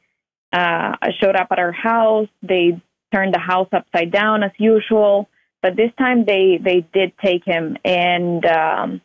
uh, 0.53 0.93
showed 1.21 1.37
up 1.37 1.49
at 1.51 1.59
our 1.59 1.73
house. 1.73 2.29
They 2.43 2.81
turned 3.13 3.35
the 3.35 3.41
house 3.41 3.69
upside 3.73 4.13
down 4.13 4.43
as 4.43 4.53
usual, 4.59 5.29
but 5.63 5.77
this 5.77 5.91
time 5.99 6.25
they 6.25 6.59
they 6.63 6.87
did 6.93 7.13
take 7.25 7.45
him, 7.45 7.77
and 7.85 8.45
um, 8.47 9.01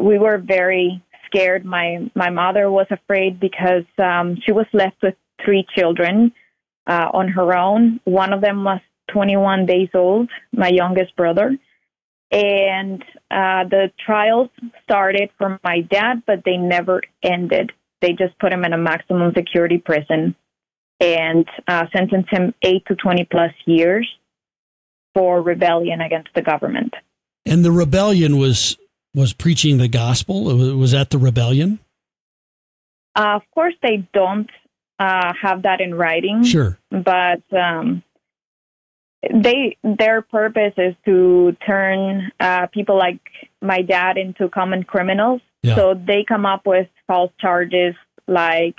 we 0.00 0.18
were 0.18 0.38
very 0.38 1.02
scared. 1.26 1.64
My 1.64 2.10
my 2.14 2.30
mother 2.30 2.70
was 2.70 2.86
afraid 2.90 3.40
because 3.40 3.84
um, 3.98 4.38
she 4.44 4.52
was 4.52 4.66
left 4.72 4.96
with 5.02 5.14
three 5.44 5.66
children 5.76 6.32
uh, 6.90 7.08
on 7.14 7.28
her 7.28 7.56
own. 7.56 8.00
One 8.04 8.32
of 8.32 8.40
them 8.40 8.64
was 8.64 8.80
21 9.12 9.66
days 9.66 9.88
old, 9.94 10.28
my 10.52 10.68
youngest 10.68 11.14
brother. 11.16 11.56
And 12.32 13.02
uh, 13.30 13.64
the 13.70 13.92
trials 14.04 14.50
started 14.82 15.30
for 15.38 15.60
my 15.62 15.80
dad, 15.80 16.22
but 16.26 16.42
they 16.44 16.56
never 16.56 17.00
ended. 17.22 17.72
They 18.00 18.10
just 18.10 18.38
put 18.40 18.52
him 18.52 18.64
in 18.64 18.72
a 18.72 18.78
maximum 18.78 19.32
security 19.36 19.78
prison 19.78 20.34
and 20.98 21.46
uh, 21.68 21.86
sentenced 21.96 22.30
him 22.30 22.54
eight 22.62 22.84
to 22.86 22.96
20 22.96 23.24
plus 23.30 23.52
years 23.66 24.08
for 25.14 25.42
rebellion 25.42 26.00
against 26.00 26.30
the 26.34 26.42
government. 26.42 26.94
And 27.46 27.64
the 27.64 27.72
rebellion 27.72 28.36
was 28.36 28.76
was 29.12 29.32
preaching 29.32 29.78
the 29.78 29.88
gospel. 29.88 30.44
Was 30.76 30.92
that 30.92 31.10
the 31.10 31.18
rebellion? 31.18 31.80
Uh, 33.16 33.36
of 33.36 33.42
course, 33.52 33.74
they 33.82 34.08
don't 34.12 34.48
uh, 35.00 35.32
have 35.40 35.62
that 35.62 35.80
in 35.80 35.94
writing. 35.94 36.44
Sure, 36.44 36.78
but 36.90 37.42
um, 37.56 38.02
they 39.22 39.78
their 39.82 40.20
purpose 40.22 40.74
is 40.76 40.94
to 41.06 41.56
turn 41.66 42.30
uh, 42.38 42.66
people 42.66 42.98
like 42.98 43.20
my 43.62 43.80
dad 43.80 44.18
into 44.18 44.48
common 44.50 44.84
criminals. 44.84 45.40
Yeah. 45.62 45.74
So 45.74 45.94
they 45.94 46.24
come 46.28 46.44
up 46.44 46.66
with 46.66 46.88
false 47.06 47.32
charges 47.40 47.94
like 48.26 48.76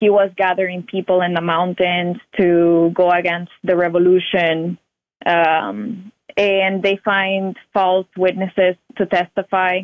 he 0.00 0.10
was 0.10 0.30
gathering 0.36 0.84
people 0.84 1.22
in 1.22 1.34
the 1.34 1.40
mountains 1.40 2.18
to 2.38 2.92
go 2.94 3.10
against 3.10 3.52
the 3.64 3.76
revolution, 3.76 4.78
um, 5.26 6.12
and 6.36 6.82
they 6.82 7.00
find 7.04 7.56
false 7.74 8.06
witnesses 8.16 8.76
to 8.96 9.06
testify. 9.06 9.80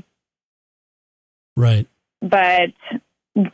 Right. 1.56 1.88
But 2.20 2.72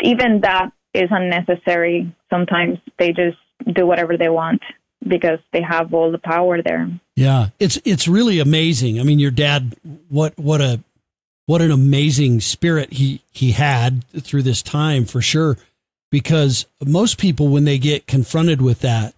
even 0.02 0.42
that 0.42 0.72
is 0.94 1.08
unnecessary. 1.10 2.14
Sometimes 2.30 2.78
they 2.98 3.12
just 3.12 3.38
do 3.74 3.86
whatever 3.86 4.16
they 4.16 4.28
want 4.28 4.62
because 5.06 5.38
they 5.52 5.62
have 5.62 5.92
all 5.94 6.10
the 6.12 6.18
power 6.18 6.62
there. 6.62 6.88
Yeah, 7.16 7.48
it's 7.58 7.78
it's 7.84 8.08
really 8.08 8.38
amazing. 8.38 9.00
I 9.00 9.02
mean, 9.02 9.18
your 9.18 9.30
dad, 9.30 9.76
what 10.08 10.38
what 10.38 10.60
a 10.60 10.80
what 11.46 11.62
an 11.62 11.70
amazing 11.70 12.40
spirit 12.40 12.92
he 12.92 13.22
he 13.30 13.52
had 13.52 14.04
through 14.08 14.42
this 14.42 14.62
time 14.62 15.04
for 15.04 15.20
sure. 15.20 15.56
Because 16.10 16.66
most 16.84 17.18
people, 17.18 17.48
when 17.48 17.64
they 17.64 17.78
get 17.78 18.08
confronted 18.08 18.60
with 18.60 18.80
that, 18.80 19.14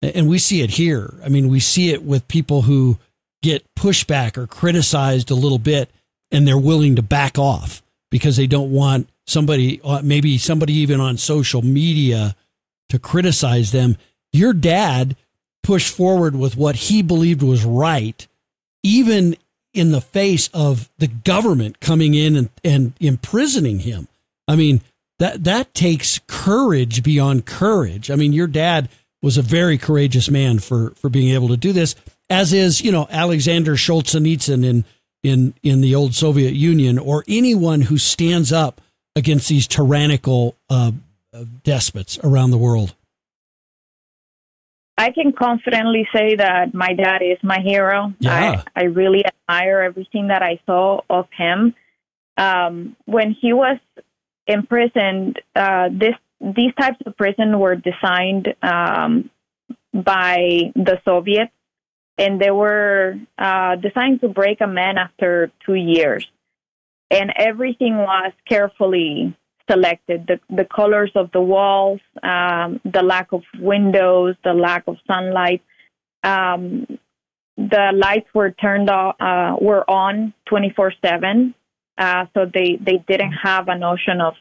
and 0.00 0.28
we 0.28 0.38
see 0.38 0.62
it 0.62 0.70
here. 0.70 1.14
I 1.24 1.28
mean, 1.28 1.48
we 1.48 1.58
see 1.58 1.90
it 1.90 2.04
with 2.04 2.28
people 2.28 2.62
who 2.62 2.98
get 3.42 3.64
pushback 3.74 4.36
or 4.36 4.46
criticized 4.46 5.30
a 5.30 5.34
little 5.34 5.58
bit, 5.58 5.90
and 6.30 6.46
they're 6.46 6.58
willing 6.58 6.96
to 6.96 7.02
back 7.02 7.38
off 7.38 7.82
because 8.10 8.36
they 8.36 8.46
don't 8.46 8.70
want 8.70 9.08
somebody, 9.26 9.80
uh, 9.82 10.00
maybe 10.02 10.38
somebody 10.38 10.74
even 10.74 11.00
on 11.00 11.16
social 11.16 11.62
media, 11.62 12.36
to 12.88 12.98
criticize 12.98 13.72
them. 13.72 13.96
Your 14.32 14.52
dad 14.52 15.16
pushed 15.62 15.94
forward 15.94 16.36
with 16.36 16.56
what 16.56 16.76
he 16.76 17.02
believed 17.02 17.42
was 17.42 17.64
right, 17.64 18.26
even 18.82 19.36
in 19.74 19.90
the 19.90 20.00
face 20.00 20.48
of 20.54 20.88
the 20.98 21.08
government 21.08 21.80
coming 21.80 22.14
in 22.14 22.36
and, 22.36 22.50
and 22.64 22.92
imprisoning 23.00 23.80
him. 23.80 24.08
I 24.48 24.56
mean, 24.56 24.80
that 25.18 25.44
that 25.44 25.74
takes 25.74 26.20
courage 26.26 27.02
beyond 27.02 27.46
courage. 27.46 28.10
I 28.10 28.16
mean, 28.16 28.32
your 28.32 28.46
dad 28.46 28.88
was 29.22 29.36
a 29.36 29.42
very 29.42 29.78
courageous 29.78 30.30
man 30.30 30.58
for 30.58 30.90
for 30.90 31.08
being 31.08 31.34
able 31.34 31.48
to 31.48 31.56
do 31.56 31.72
this, 31.72 31.94
as 32.30 32.52
is 32.52 32.82
you 32.82 32.92
know 32.92 33.06
Alexander 33.10 33.74
Solzhenitsyn 33.74 34.64
in 34.64 34.84
in 35.22 35.54
in 35.62 35.80
the 35.80 35.94
old 35.94 36.14
Soviet 36.14 36.54
Union, 36.54 36.98
or 36.98 37.24
anyone 37.26 37.82
who 37.82 37.98
stands 37.98 38.52
up 38.52 38.80
against 39.16 39.48
these 39.48 39.66
tyrannical 39.66 40.54
uh, 40.70 40.92
despots 41.64 42.18
around 42.22 42.50
the 42.50 42.58
world. 42.58 42.94
I 44.98 45.10
can 45.10 45.32
confidently 45.32 46.08
say 46.14 46.36
that 46.36 46.72
my 46.72 46.94
dad 46.94 47.20
is 47.22 47.38
my 47.42 47.60
hero. 47.60 48.14
Yeah. 48.18 48.62
I, 48.74 48.80
I 48.80 48.84
really 48.84 49.24
admire 49.24 49.80
everything 49.80 50.28
that 50.28 50.42
I 50.42 50.60
saw 50.64 51.00
of 51.10 51.26
him. 51.36 51.74
Um, 52.38 52.96
when 53.04 53.32
he 53.38 53.52
was 53.52 53.78
imprisoned, 54.46 55.40
uh, 55.54 55.88
this 55.90 56.14
these 56.40 56.74
types 56.78 56.98
of 57.04 57.16
prison 57.16 57.58
were 57.58 57.76
designed 57.76 58.54
um, 58.62 59.30
by 59.92 60.72
the 60.74 61.00
Soviets, 61.04 61.52
and 62.18 62.40
they 62.40 62.50
were 62.50 63.16
uh, 63.38 63.76
designed 63.76 64.20
to 64.20 64.28
break 64.28 64.60
a 64.60 64.66
man 64.66 64.98
after 64.98 65.50
two 65.64 65.74
years. 65.74 66.26
And 67.10 67.32
everything 67.36 67.96
was 67.98 68.32
carefully 68.48 69.36
selected 69.70 70.26
the, 70.26 70.40
the 70.54 70.64
colors 70.64 71.10
of 71.14 71.30
the 71.32 71.40
walls, 71.40 72.00
um, 72.22 72.80
the 72.84 73.02
lack 73.02 73.32
of 73.32 73.42
windows, 73.58 74.36
the 74.44 74.52
lack 74.52 74.84
of 74.86 74.96
sunlight. 75.06 75.62
Um, 76.22 76.98
the 77.56 77.92
lights 77.94 78.28
were 78.34 78.50
turned 78.50 78.90
off, 78.90 79.16
uh, 79.20 79.56
were 79.60 79.88
on 79.88 80.34
24 80.48 80.92
7. 81.04 81.54
Uh, 81.98 82.26
so 82.34 82.44
they, 82.52 82.78
they 82.80 83.02
didn't 83.08 83.32
have 83.32 83.68
a 83.68 83.78
notion 83.78 84.20
of 84.20 84.34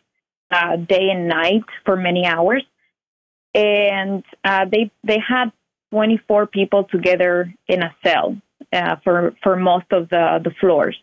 uh, 0.52 0.76
day 0.76 1.10
and 1.10 1.28
night 1.28 1.64
for 1.86 1.96
many 1.96 2.26
hours. 2.26 2.64
And 3.54 4.24
uh, 4.44 4.66
they, 4.70 4.92
they 5.04 5.20
had 5.26 5.52
24 5.92 6.48
people 6.48 6.84
together 6.84 7.54
in 7.68 7.82
a 7.82 7.96
cell 8.04 8.36
uh, 8.74 8.98
for, 9.04 9.34
for 9.42 9.56
most 9.56 9.86
of 9.92 10.10
the, 10.10 10.42
the 10.44 10.52
floors. 10.60 10.98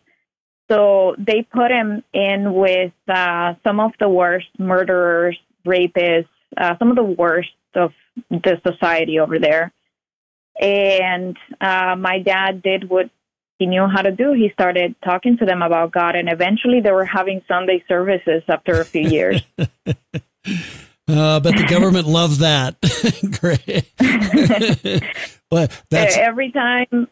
So 0.69 1.15
they 1.17 1.43
put 1.43 1.71
him 1.71 2.03
in 2.13 2.53
with 2.53 2.93
uh, 3.07 3.55
some 3.63 3.79
of 3.79 3.91
the 3.99 4.09
worst 4.09 4.47
murderers, 4.57 5.37
rapists, 5.65 6.27
uh, 6.57 6.77
some 6.79 6.89
of 6.89 6.95
the 6.95 7.03
worst 7.03 7.49
of 7.75 7.91
the 8.29 8.61
society 8.65 9.19
over 9.19 9.39
there. 9.39 9.71
And 10.59 11.35
uh, 11.59 11.95
my 11.97 12.19
dad 12.19 12.61
did 12.61 12.89
what 12.89 13.09
he 13.59 13.65
knew 13.65 13.87
how 13.87 14.01
to 14.01 14.11
do. 14.11 14.33
He 14.33 14.49
started 14.53 14.95
talking 15.03 15.37
to 15.37 15.45
them 15.45 15.61
about 15.61 15.91
God, 15.91 16.15
and 16.15 16.29
eventually 16.29 16.79
they 16.81 16.91
were 16.91 17.05
having 17.05 17.41
Sunday 17.47 17.83
services 17.87 18.43
after 18.47 18.79
a 18.79 18.85
few 18.85 19.07
years. 19.07 19.41
Uh, 21.05 21.37
but 21.41 21.55
the 21.57 21.65
government 21.69 22.07
loves 22.07 22.37
that. 22.37 22.77
Great. 23.41 23.91
but 25.49 25.83
that's 25.89 26.17
every 26.17 26.51
time. 26.51 27.09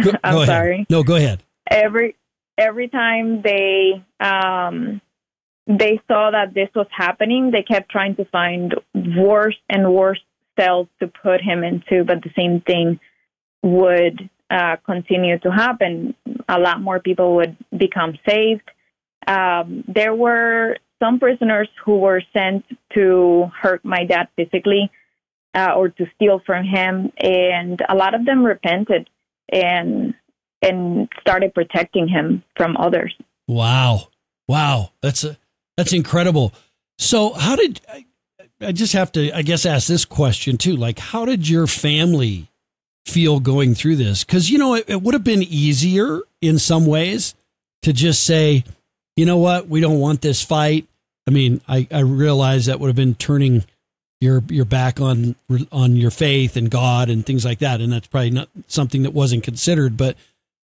Go, 0.00 0.12
I'm 0.22 0.34
go 0.34 0.44
sorry. 0.44 0.86
No, 0.88 1.02
go 1.02 1.16
ahead. 1.16 1.42
Every 1.68 2.14
every 2.60 2.88
time 2.88 3.42
they 3.42 4.04
um, 4.20 5.00
they 5.66 6.00
saw 6.06 6.30
that 6.30 6.52
this 6.54 6.68
was 6.74 6.86
happening, 6.90 7.50
they 7.50 7.62
kept 7.62 7.90
trying 7.90 8.16
to 8.16 8.24
find 8.26 8.74
worse 8.94 9.56
and 9.68 9.92
worse 9.92 10.20
cells 10.58 10.88
to 11.00 11.08
put 11.08 11.40
him 11.40 11.64
into, 11.64 12.04
but 12.04 12.22
the 12.22 12.30
same 12.36 12.60
thing 12.60 13.00
would 13.62 14.28
uh, 14.50 14.76
continue 14.84 15.38
to 15.38 15.50
happen. 15.50 16.14
A 16.48 16.58
lot 16.58 16.80
more 16.80 16.98
people 16.98 17.36
would 17.36 17.56
become 17.76 18.18
saved. 18.28 18.68
Um, 19.26 19.84
there 19.86 20.14
were 20.14 20.76
some 21.02 21.18
prisoners 21.18 21.68
who 21.84 21.98
were 21.98 22.22
sent 22.32 22.64
to 22.94 23.50
hurt 23.58 23.84
my 23.84 24.04
dad 24.04 24.28
physically 24.36 24.90
uh, 25.54 25.72
or 25.76 25.88
to 25.88 26.06
steal 26.16 26.40
from 26.44 26.64
him, 26.64 27.12
and 27.16 27.80
a 27.88 27.94
lot 27.94 28.14
of 28.14 28.26
them 28.26 28.44
repented 28.44 29.08
and 29.52 30.14
and 30.62 31.08
started 31.20 31.54
protecting 31.54 32.08
him 32.08 32.42
from 32.56 32.76
others. 32.76 33.14
Wow, 33.48 34.08
wow, 34.48 34.90
that's 35.02 35.24
a 35.24 35.36
that's 35.76 35.92
incredible. 35.92 36.52
So, 36.98 37.32
how 37.32 37.56
did 37.56 37.80
I, 37.88 38.04
I 38.60 38.72
just 38.72 38.92
have 38.92 39.10
to, 39.12 39.34
I 39.34 39.42
guess, 39.42 39.64
ask 39.64 39.88
this 39.88 40.04
question 40.04 40.58
too? 40.58 40.76
Like, 40.76 40.98
how 40.98 41.24
did 41.24 41.48
your 41.48 41.66
family 41.66 42.48
feel 43.06 43.40
going 43.40 43.74
through 43.74 43.96
this? 43.96 44.22
Because 44.22 44.50
you 44.50 44.58
know, 44.58 44.74
it, 44.74 44.84
it 44.88 45.02
would 45.02 45.14
have 45.14 45.24
been 45.24 45.42
easier 45.42 46.20
in 46.40 46.58
some 46.58 46.86
ways 46.86 47.34
to 47.82 47.92
just 47.92 48.24
say, 48.24 48.64
you 49.16 49.26
know 49.26 49.38
what, 49.38 49.68
we 49.68 49.80
don't 49.80 49.98
want 49.98 50.20
this 50.20 50.44
fight. 50.44 50.86
I 51.26 51.30
mean, 51.30 51.60
I, 51.68 51.86
I 51.90 52.00
realize 52.00 52.66
that 52.66 52.80
would 52.80 52.88
have 52.88 52.96
been 52.96 53.14
turning 53.14 53.64
your 54.20 54.42
your 54.48 54.64
back 54.64 55.00
on 55.00 55.34
on 55.72 55.96
your 55.96 56.10
faith 56.10 56.56
and 56.56 56.70
God 56.70 57.08
and 57.08 57.24
things 57.24 57.44
like 57.44 57.60
that, 57.60 57.80
and 57.80 57.92
that's 57.92 58.06
probably 58.06 58.30
not 58.30 58.48
something 58.66 59.02
that 59.02 59.14
wasn't 59.14 59.42
considered. 59.42 59.96
But 59.96 60.16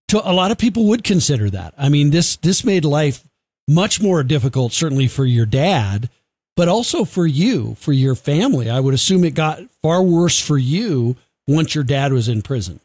to 0.09 0.29
a 0.29 0.33
lot 0.33 0.51
of 0.51 0.59
people 0.59 0.87
would 0.87 1.05
consider 1.05 1.51
that. 1.51 1.75
I 1.77 1.89
mean, 1.89 2.11
this 2.11 2.37
this 2.37 2.65
made 2.65 2.85
life 2.85 3.25
much 3.69 4.01
more 4.01 4.23
difficult, 4.23 4.73
certainly 4.73 5.09
for 5.09 5.25
your 5.25 5.47
dad, 5.47 6.09
but 6.57 6.69
also 6.69 7.05
for 7.05 7.27
you, 7.27 7.75
for 7.77 7.93
your 7.93 8.15
family. 8.15 8.71
I 8.71 8.81
would 8.81 8.95
assume 8.95 9.25
it 9.25 9.35
got 9.35 9.61
far 9.83 10.03
worse 10.03 10.41
for 10.41 10.59
you 10.59 11.17
once 11.47 11.75
your 11.75 11.85
dad 11.85 12.13
was 12.13 12.29
in 12.29 12.43
prison. 12.43 12.81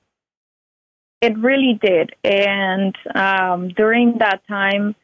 It 1.22 1.38
really 1.38 1.80
did, 1.82 2.16
and 2.24 2.96
um, 3.14 3.70
during 3.70 4.18
that 4.20 4.42
time, 4.48 4.96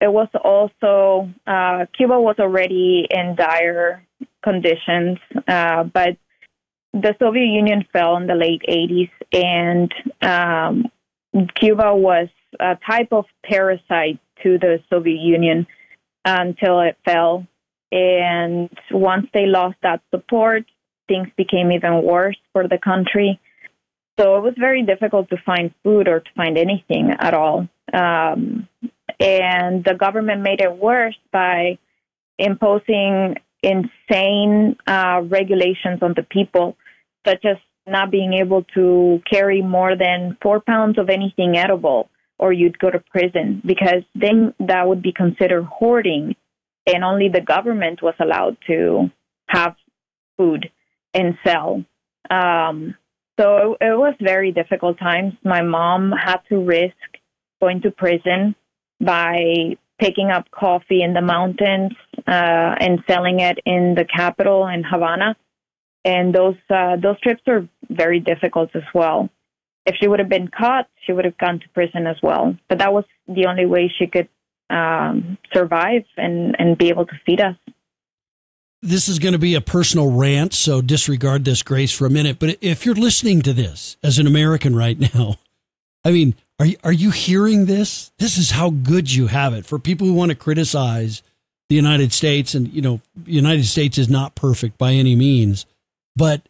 it 0.00 0.12
was 0.12 0.28
also 0.44 1.30
uh, 1.46 1.86
Cuba 1.96 2.20
was 2.20 2.36
already 2.38 3.06
in 3.10 3.34
dire 3.34 4.04
conditions, 4.44 5.18
uh, 5.48 5.84
but 5.84 6.18
the 6.92 7.14
Soviet 7.18 7.46
Union 7.46 7.84
fell 7.92 8.16
in 8.16 8.26
the 8.26 8.34
late 8.34 8.62
80s, 8.68 9.10
and 9.32 9.92
um, 10.22 10.90
Cuba 11.46 11.94
was 11.94 12.28
a 12.58 12.76
type 12.86 13.12
of 13.12 13.26
parasite 13.44 14.18
to 14.42 14.58
the 14.58 14.80
Soviet 14.90 15.20
Union 15.20 15.66
until 16.24 16.80
it 16.80 16.96
fell. 17.04 17.46
And 17.90 18.70
once 18.90 19.26
they 19.32 19.46
lost 19.46 19.76
that 19.82 20.00
support, 20.10 20.64
things 21.06 21.28
became 21.36 21.72
even 21.72 22.02
worse 22.02 22.36
for 22.52 22.68
the 22.68 22.78
country. 22.78 23.40
So 24.18 24.36
it 24.36 24.42
was 24.42 24.54
very 24.58 24.82
difficult 24.82 25.30
to 25.30 25.36
find 25.46 25.72
food 25.82 26.08
or 26.08 26.20
to 26.20 26.30
find 26.36 26.58
anything 26.58 27.12
at 27.18 27.34
all. 27.34 27.68
Um, 27.92 28.68
and 29.20 29.84
the 29.84 29.94
government 29.98 30.42
made 30.42 30.60
it 30.60 30.76
worse 30.76 31.16
by 31.32 31.78
imposing 32.38 33.36
insane 33.62 34.76
uh, 34.86 35.22
regulations 35.24 36.00
on 36.02 36.14
the 36.14 36.22
people, 36.22 36.76
such 37.26 37.44
as 37.44 37.56
not 37.90 38.10
being 38.10 38.34
able 38.34 38.64
to 38.74 39.20
carry 39.30 39.62
more 39.62 39.96
than 39.96 40.36
four 40.42 40.60
pounds 40.60 40.98
of 40.98 41.08
anything 41.08 41.56
edible, 41.56 42.10
or 42.38 42.52
you'd 42.52 42.78
go 42.78 42.90
to 42.90 42.98
prison 42.98 43.62
because 43.64 44.02
then 44.14 44.54
that 44.60 44.86
would 44.86 45.02
be 45.02 45.12
considered 45.12 45.64
hoarding, 45.64 46.36
and 46.86 47.04
only 47.04 47.28
the 47.28 47.40
government 47.40 48.02
was 48.02 48.14
allowed 48.20 48.56
to 48.66 49.10
have 49.48 49.74
food 50.36 50.70
and 51.14 51.36
sell. 51.44 51.84
Um, 52.30 52.94
so 53.38 53.76
it, 53.80 53.96
was 53.96 54.14
very 54.20 54.52
difficult 54.52 54.98
times. 54.98 55.34
My 55.44 55.62
mom 55.62 56.12
had 56.12 56.38
to 56.48 56.58
risk 56.58 56.94
going 57.60 57.82
to 57.82 57.90
prison 57.90 58.54
by 59.00 59.76
picking 60.00 60.30
up 60.30 60.50
coffee 60.50 61.02
in 61.02 61.14
the 61.14 61.22
mountains 61.22 61.92
uh, 62.26 62.74
and 62.80 63.00
selling 63.08 63.40
it 63.40 63.58
in 63.64 63.94
the 63.96 64.04
capital 64.04 64.66
in 64.66 64.82
Havana. 64.84 65.36
And 66.04 66.34
those 66.34 66.56
uh, 66.70 66.96
those 66.96 67.20
trips 67.20 67.42
are 67.48 67.68
very 67.88 68.20
difficult 68.20 68.70
as 68.74 68.82
well. 68.94 69.28
If 69.86 69.96
she 70.00 70.08
would 70.08 70.18
have 70.18 70.28
been 70.28 70.48
caught, 70.48 70.88
she 71.06 71.12
would 71.12 71.24
have 71.24 71.38
gone 71.38 71.60
to 71.60 71.68
prison 71.70 72.06
as 72.06 72.16
well. 72.22 72.56
But 72.68 72.78
that 72.78 72.92
was 72.92 73.04
the 73.26 73.46
only 73.46 73.66
way 73.66 73.92
she 73.98 74.06
could 74.06 74.28
um, 74.70 75.38
survive 75.52 76.04
and, 76.16 76.56
and 76.58 76.76
be 76.76 76.88
able 76.88 77.06
to 77.06 77.14
feed 77.24 77.40
us. 77.40 77.56
This 78.80 79.08
is 79.08 79.18
going 79.18 79.32
to 79.32 79.38
be 79.38 79.54
a 79.54 79.60
personal 79.60 80.12
rant, 80.12 80.54
so 80.54 80.80
disregard 80.80 81.44
this, 81.44 81.62
Grace, 81.62 81.92
for 81.92 82.06
a 82.06 82.10
minute. 82.10 82.38
But 82.38 82.58
if 82.60 82.86
you're 82.86 82.94
listening 82.94 83.42
to 83.42 83.52
this 83.52 83.96
as 84.04 84.18
an 84.18 84.26
American 84.26 84.76
right 84.76 84.98
now, 85.14 85.36
I 86.04 86.12
mean, 86.12 86.36
are 86.60 86.66
you, 86.66 86.76
are 86.84 86.92
you 86.92 87.10
hearing 87.10 87.66
this? 87.66 88.12
This 88.18 88.38
is 88.38 88.52
how 88.52 88.70
good 88.70 89.12
you 89.12 89.26
have 89.26 89.52
it. 89.52 89.66
For 89.66 89.78
people 89.78 90.06
who 90.06 90.14
want 90.14 90.30
to 90.30 90.36
criticize 90.36 91.22
the 91.68 91.74
United 91.74 92.12
States, 92.12 92.54
and 92.54 92.72
you 92.72 92.80
know, 92.80 93.00
the 93.16 93.32
United 93.32 93.64
States 93.64 93.98
is 93.98 94.08
not 94.08 94.34
perfect 94.34 94.78
by 94.78 94.92
any 94.92 95.16
means, 95.16 95.66
but 96.14 96.48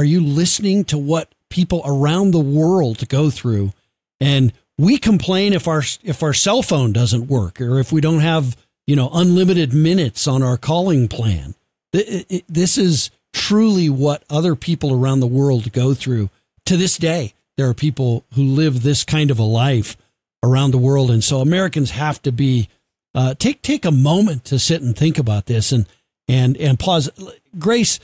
are 0.00 0.04
you 0.04 0.20
listening 0.20 0.84
to 0.84 0.98
what 0.98 1.34
people 1.48 1.82
around 1.84 2.30
the 2.30 2.40
world 2.40 3.08
go 3.08 3.30
through? 3.30 3.72
And 4.20 4.52
we 4.78 4.98
complain 4.98 5.52
if 5.52 5.68
our 5.68 5.82
if 6.02 6.22
our 6.22 6.32
cell 6.32 6.62
phone 6.62 6.92
doesn't 6.92 7.28
work 7.28 7.60
or 7.60 7.78
if 7.78 7.92
we 7.92 8.00
don't 8.00 8.20
have 8.20 8.56
you 8.86 8.96
know 8.96 9.10
unlimited 9.12 9.72
minutes 9.72 10.26
on 10.26 10.42
our 10.42 10.56
calling 10.56 11.08
plan. 11.08 11.54
This 11.92 12.78
is 12.78 13.10
truly 13.32 13.88
what 13.88 14.24
other 14.30 14.54
people 14.54 14.92
around 14.92 15.20
the 15.20 15.26
world 15.26 15.72
go 15.72 15.94
through 15.94 16.30
to 16.66 16.76
this 16.76 16.96
day 16.96 17.34
there 17.60 17.68
are 17.68 17.74
people 17.74 18.24
who 18.32 18.42
live 18.42 18.82
this 18.82 19.04
kind 19.04 19.30
of 19.30 19.38
a 19.38 19.42
life 19.42 19.94
around 20.42 20.70
the 20.70 20.78
world, 20.78 21.10
and 21.10 21.22
so 21.22 21.40
Americans 21.40 21.90
have 21.90 22.22
to 22.22 22.32
be 22.32 22.70
uh, 23.14 23.34
take 23.34 23.60
take 23.60 23.84
a 23.84 23.90
moment 23.90 24.46
to 24.46 24.58
sit 24.58 24.80
and 24.80 24.96
think 24.96 25.18
about 25.18 25.44
this 25.44 25.70
and 25.70 25.86
and 26.26 26.56
and 26.56 26.78
pause. 26.78 27.10
Grace, 27.58 28.00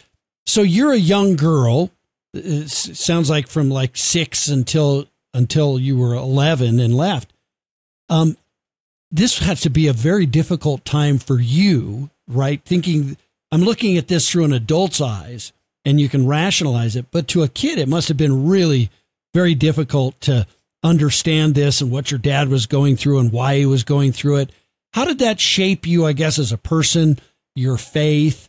so 0.46 0.62
you're 0.62 0.92
a 0.92 0.96
young 0.96 1.36
girl. 1.36 1.90
It 2.32 2.68
sounds 2.68 3.30
like 3.30 3.48
from 3.48 3.70
like 3.70 3.96
six 3.96 4.48
until 4.48 5.06
until 5.34 5.78
you 5.78 5.96
were 5.96 6.14
eleven 6.14 6.80
and 6.80 6.96
left. 6.96 7.32
Um, 8.08 8.36
this 9.10 9.38
has 9.38 9.60
to 9.62 9.70
be 9.70 9.88
a 9.88 9.92
very 9.92 10.26
difficult 10.26 10.84
time 10.84 11.18
for 11.18 11.40
you, 11.40 12.10
right? 12.28 12.62
Thinking 12.64 13.16
I'm 13.50 13.62
looking 13.62 13.96
at 13.96 14.08
this 14.08 14.30
through 14.30 14.44
an 14.44 14.52
adult's 14.52 15.00
eyes 15.00 15.52
and 15.84 16.00
you 16.00 16.08
can 16.08 16.26
rationalize 16.26 16.96
it. 16.96 17.06
But 17.10 17.28
to 17.28 17.42
a 17.42 17.48
kid, 17.48 17.78
it 17.78 17.88
must 17.88 18.08
have 18.08 18.16
been 18.16 18.48
really 18.48 18.90
very 19.32 19.54
difficult 19.54 20.20
to 20.22 20.46
understand 20.82 21.54
this 21.54 21.80
and 21.80 21.90
what 21.90 22.10
your 22.10 22.18
dad 22.18 22.48
was 22.48 22.66
going 22.66 22.96
through 22.96 23.18
and 23.18 23.32
why 23.32 23.58
he 23.58 23.66
was 23.66 23.84
going 23.84 24.12
through 24.12 24.36
it. 24.36 24.50
How 24.92 25.04
did 25.04 25.18
that 25.20 25.40
shape 25.40 25.86
you, 25.86 26.06
I 26.06 26.12
guess, 26.12 26.38
as 26.38 26.52
a 26.52 26.58
person, 26.58 27.18
your 27.54 27.76
faith? 27.76 28.48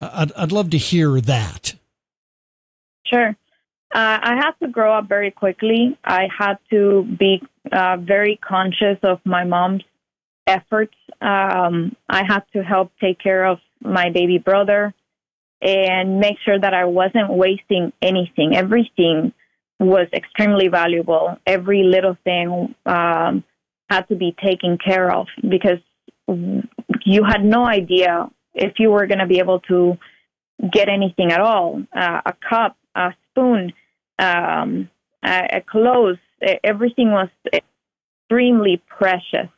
I'd, 0.00 0.32
I'd 0.32 0.52
love 0.52 0.70
to 0.70 0.78
hear 0.78 1.20
that. 1.20 1.74
Sure. 3.06 3.36
Uh, 3.94 4.18
I 4.22 4.34
had 4.36 4.52
to 4.62 4.68
grow 4.68 4.92
up 4.92 5.08
very 5.08 5.30
quickly. 5.30 5.96
I 6.04 6.28
had 6.36 6.58
to 6.70 7.04
be 7.18 7.40
uh, 7.70 7.96
very 7.98 8.38
conscious 8.46 8.98
of 9.02 9.20
my 9.24 9.44
mom's 9.44 9.84
efforts. 10.46 10.94
Um, 11.20 11.96
I 12.08 12.22
had 12.26 12.42
to 12.54 12.62
help 12.62 12.92
take 13.00 13.18
care 13.18 13.46
of 13.46 13.58
my 13.80 14.10
baby 14.10 14.38
brother 14.38 14.92
and 15.62 16.20
make 16.20 16.36
sure 16.44 16.58
that 16.58 16.74
I 16.74 16.84
wasn't 16.84 17.30
wasting 17.30 17.92
anything. 18.02 18.54
Everything 18.54 19.32
was 19.78 20.08
extremely 20.12 20.68
valuable. 20.68 21.36
Every 21.46 21.82
little 21.82 22.16
thing 22.24 22.74
um, 22.84 23.44
had 23.88 24.02
to 24.08 24.16
be 24.16 24.34
taken 24.44 24.78
care 24.78 25.10
of 25.12 25.26
because 25.48 25.78
you 27.04 27.24
had 27.24 27.44
no 27.44 27.64
idea 27.64 28.28
if 28.56 28.74
you 28.78 28.90
were 28.90 29.06
going 29.06 29.18
to 29.18 29.26
be 29.26 29.38
able 29.38 29.60
to 29.60 29.98
get 30.72 30.88
anything 30.88 31.30
at 31.30 31.40
all. 31.40 31.82
Uh, 31.94 32.20
a 32.26 32.32
cup, 32.48 32.76
a 32.94 33.10
spoon, 33.30 33.72
um, 34.18 34.88
a, 35.24 35.58
a 35.58 35.60
clothes, 35.60 36.18
everything 36.64 37.10
was 37.10 37.28
extremely 37.52 38.82
precious. 38.88 39.50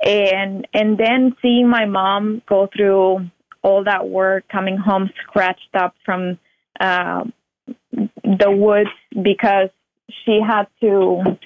And 0.00 0.68
and 0.72 0.96
then 0.96 1.34
seeing 1.42 1.68
my 1.68 1.86
mom 1.86 2.40
go 2.48 2.68
through 2.74 3.30
all 3.62 3.84
that 3.84 4.08
work, 4.08 4.44
coming 4.48 4.76
home 4.76 5.10
scratched 5.24 5.74
up 5.74 5.94
from 6.04 6.38
uh, 6.78 7.24
the 7.92 8.50
woods 8.50 8.90
because 9.10 9.70
she 10.24 10.40
had 10.46 10.68
to 10.80 11.36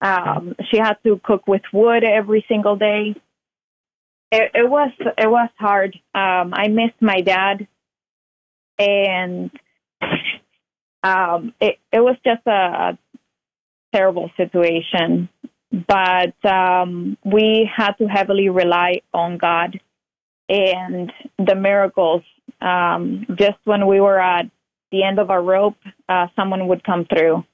um, 0.00 0.54
she 0.70 0.78
had 0.78 0.96
to 1.04 1.20
cook 1.24 1.48
with 1.48 1.62
wood 1.72 2.04
every 2.04 2.44
single 2.48 2.76
day. 2.76 3.16
It, 4.32 4.50
it 4.54 4.70
was 4.70 4.90
it 4.98 5.28
was 5.28 5.50
hard. 5.58 5.94
Um, 6.14 6.54
I 6.54 6.68
missed 6.68 7.00
my 7.00 7.20
dad, 7.20 7.66
and 8.78 9.50
um, 11.02 11.52
it 11.60 11.78
it 11.92 12.00
was 12.00 12.16
just 12.24 12.46
a, 12.46 12.96
terrible 13.92 14.30
situation. 14.36 15.28
But 15.72 16.44
um, 16.44 17.16
we 17.24 17.68
had 17.76 17.94
to 17.94 18.06
heavily 18.06 18.48
rely 18.48 19.00
on 19.12 19.36
God 19.36 19.80
and 20.48 21.12
the 21.38 21.56
miracles. 21.56 22.22
Um, 22.60 23.26
just 23.36 23.58
when 23.64 23.88
we 23.88 24.00
were 24.00 24.20
at 24.20 24.48
the 24.92 25.02
end 25.02 25.18
of 25.18 25.30
our 25.30 25.42
rope, 25.42 25.76
uh, 26.08 26.26
someone 26.36 26.68
would 26.68 26.84
come 26.84 27.04
through 27.04 27.44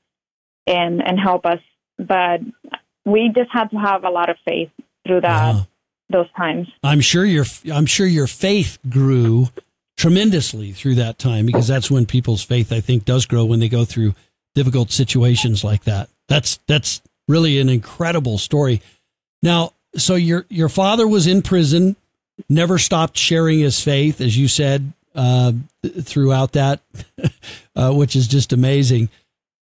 and 0.66 1.02
and 1.02 1.18
help 1.18 1.46
us. 1.46 1.60
But 1.98 2.40
we 3.06 3.32
just 3.34 3.50
had 3.50 3.70
to 3.70 3.76
have 3.76 4.04
a 4.04 4.10
lot 4.10 4.28
of 4.28 4.36
faith 4.44 4.70
through 5.06 5.22
that 5.22 5.54
wow. 5.54 5.66
Those 6.10 6.30
times. 6.36 6.68
I'm 6.82 7.00
sure 7.00 7.24
your 7.24 7.44
I'm 7.72 7.86
sure 7.86 8.06
your 8.06 8.26
faith 8.26 8.78
grew 8.88 9.48
tremendously 9.96 10.72
through 10.72 10.96
that 10.96 11.18
time 11.18 11.46
because 11.46 11.66
that's 11.66 11.90
when 11.90 12.06
people's 12.06 12.42
faith 12.42 12.72
I 12.72 12.80
think 12.80 13.04
does 13.04 13.26
grow 13.26 13.44
when 13.44 13.60
they 13.60 13.68
go 13.68 13.84
through 13.84 14.14
difficult 14.54 14.90
situations 14.90 15.64
like 15.64 15.84
that. 15.84 16.08
That's 16.28 16.58
that's 16.66 17.02
really 17.28 17.58
an 17.58 17.68
incredible 17.68 18.38
story. 18.38 18.82
Now, 19.42 19.72
so 19.96 20.14
your 20.14 20.46
your 20.48 20.68
father 20.68 21.06
was 21.08 21.26
in 21.26 21.42
prison, 21.42 21.96
never 22.48 22.78
stopped 22.78 23.16
sharing 23.16 23.60
his 23.60 23.80
faith, 23.80 24.20
as 24.20 24.36
you 24.36 24.48
said, 24.48 24.92
uh, 25.14 25.52
throughout 26.02 26.52
that, 26.52 26.80
uh, 27.76 27.92
which 27.92 28.16
is 28.16 28.28
just 28.28 28.52
amazing. 28.52 29.08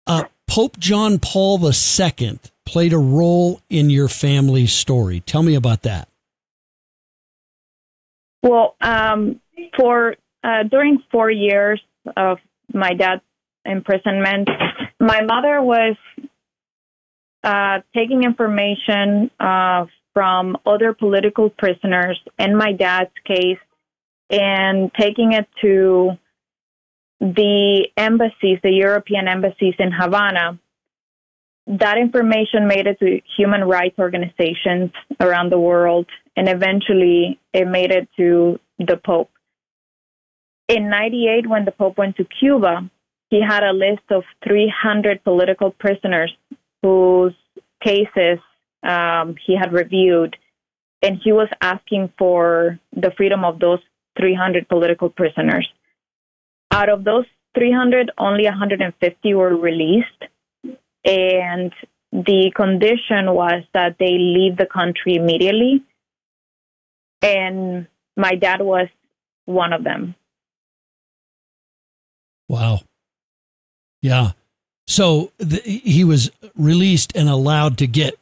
Uh, 0.06 0.24
Pope 0.46 0.78
John 0.78 1.18
Paul 1.18 1.60
II 1.64 2.38
played 2.64 2.92
a 2.92 2.98
role 2.98 3.60
in 3.68 3.90
your 3.90 4.08
family 4.08 4.66
story. 4.66 5.20
Tell 5.20 5.42
me 5.42 5.54
about 5.54 5.82
that. 5.82 6.08
Well, 8.46 8.76
um, 8.80 9.40
for 9.76 10.14
uh, 10.44 10.62
during 10.70 11.02
four 11.10 11.28
years 11.28 11.80
of 12.16 12.38
my 12.72 12.94
dad's 12.94 13.22
imprisonment, 13.64 14.48
my 15.00 15.22
mother 15.22 15.60
was 15.60 15.96
uh, 17.42 17.80
taking 17.92 18.22
information 18.22 19.32
uh, 19.40 19.86
from 20.14 20.58
other 20.64 20.92
political 20.92 21.50
prisoners 21.50 22.20
in 22.38 22.56
my 22.56 22.70
dad's 22.70 23.10
case 23.26 23.58
and 24.30 24.92
taking 24.94 25.32
it 25.32 25.48
to 25.62 26.12
the 27.18 27.88
embassies, 27.96 28.60
the 28.62 28.70
European 28.70 29.26
embassies 29.26 29.74
in 29.80 29.90
Havana. 29.90 30.60
That 31.66 31.98
information 31.98 32.68
made 32.68 32.86
it 32.86 32.98
to 33.00 33.20
human 33.36 33.64
rights 33.64 33.98
organizations 33.98 34.92
around 35.20 35.50
the 35.50 35.58
world, 35.58 36.06
and 36.36 36.48
eventually 36.48 37.40
it 37.52 37.66
made 37.66 37.90
it 37.90 38.08
to 38.16 38.60
the 38.78 38.96
Pope. 38.96 39.30
In 40.68 40.88
98, 40.88 41.48
when 41.48 41.64
the 41.64 41.72
Pope 41.72 41.98
went 41.98 42.16
to 42.16 42.24
Cuba, 42.24 42.88
he 43.30 43.40
had 43.42 43.64
a 43.64 43.72
list 43.72 44.02
of 44.10 44.22
300 44.46 45.24
political 45.24 45.72
prisoners 45.72 46.32
whose 46.82 47.34
cases 47.82 48.38
um, 48.82 49.34
he 49.44 49.56
had 49.56 49.72
reviewed, 49.72 50.36
and 51.02 51.18
he 51.22 51.32
was 51.32 51.48
asking 51.60 52.12
for 52.16 52.78
the 52.92 53.10
freedom 53.16 53.44
of 53.44 53.58
those 53.58 53.80
300 54.18 54.68
political 54.68 55.10
prisoners. 55.10 55.68
Out 56.70 56.88
of 56.88 57.04
those 57.04 57.26
300, 57.56 58.12
only 58.18 58.44
150 58.44 59.34
were 59.34 59.56
released, 59.56 60.24
and 61.06 61.72
the 62.12 62.52
condition 62.54 63.32
was 63.32 63.62
that 63.72 63.96
they 63.98 64.18
leave 64.18 64.56
the 64.56 64.66
country 64.66 65.14
immediately. 65.14 65.82
And 67.22 67.86
my 68.16 68.34
dad 68.34 68.60
was 68.60 68.88
one 69.44 69.72
of 69.72 69.84
them. 69.84 70.14
Wow. 72.48 72.80
Yeah. 74.02 74.32
So 74.86 75.32
the, 75.38 75.60
he 75.60 76.04
was 76.04 76.30
released 76.54 77.16
and 77.16 77.28
allowed 77.28 77.78
to 77.78 77.86
get 77.86 78.18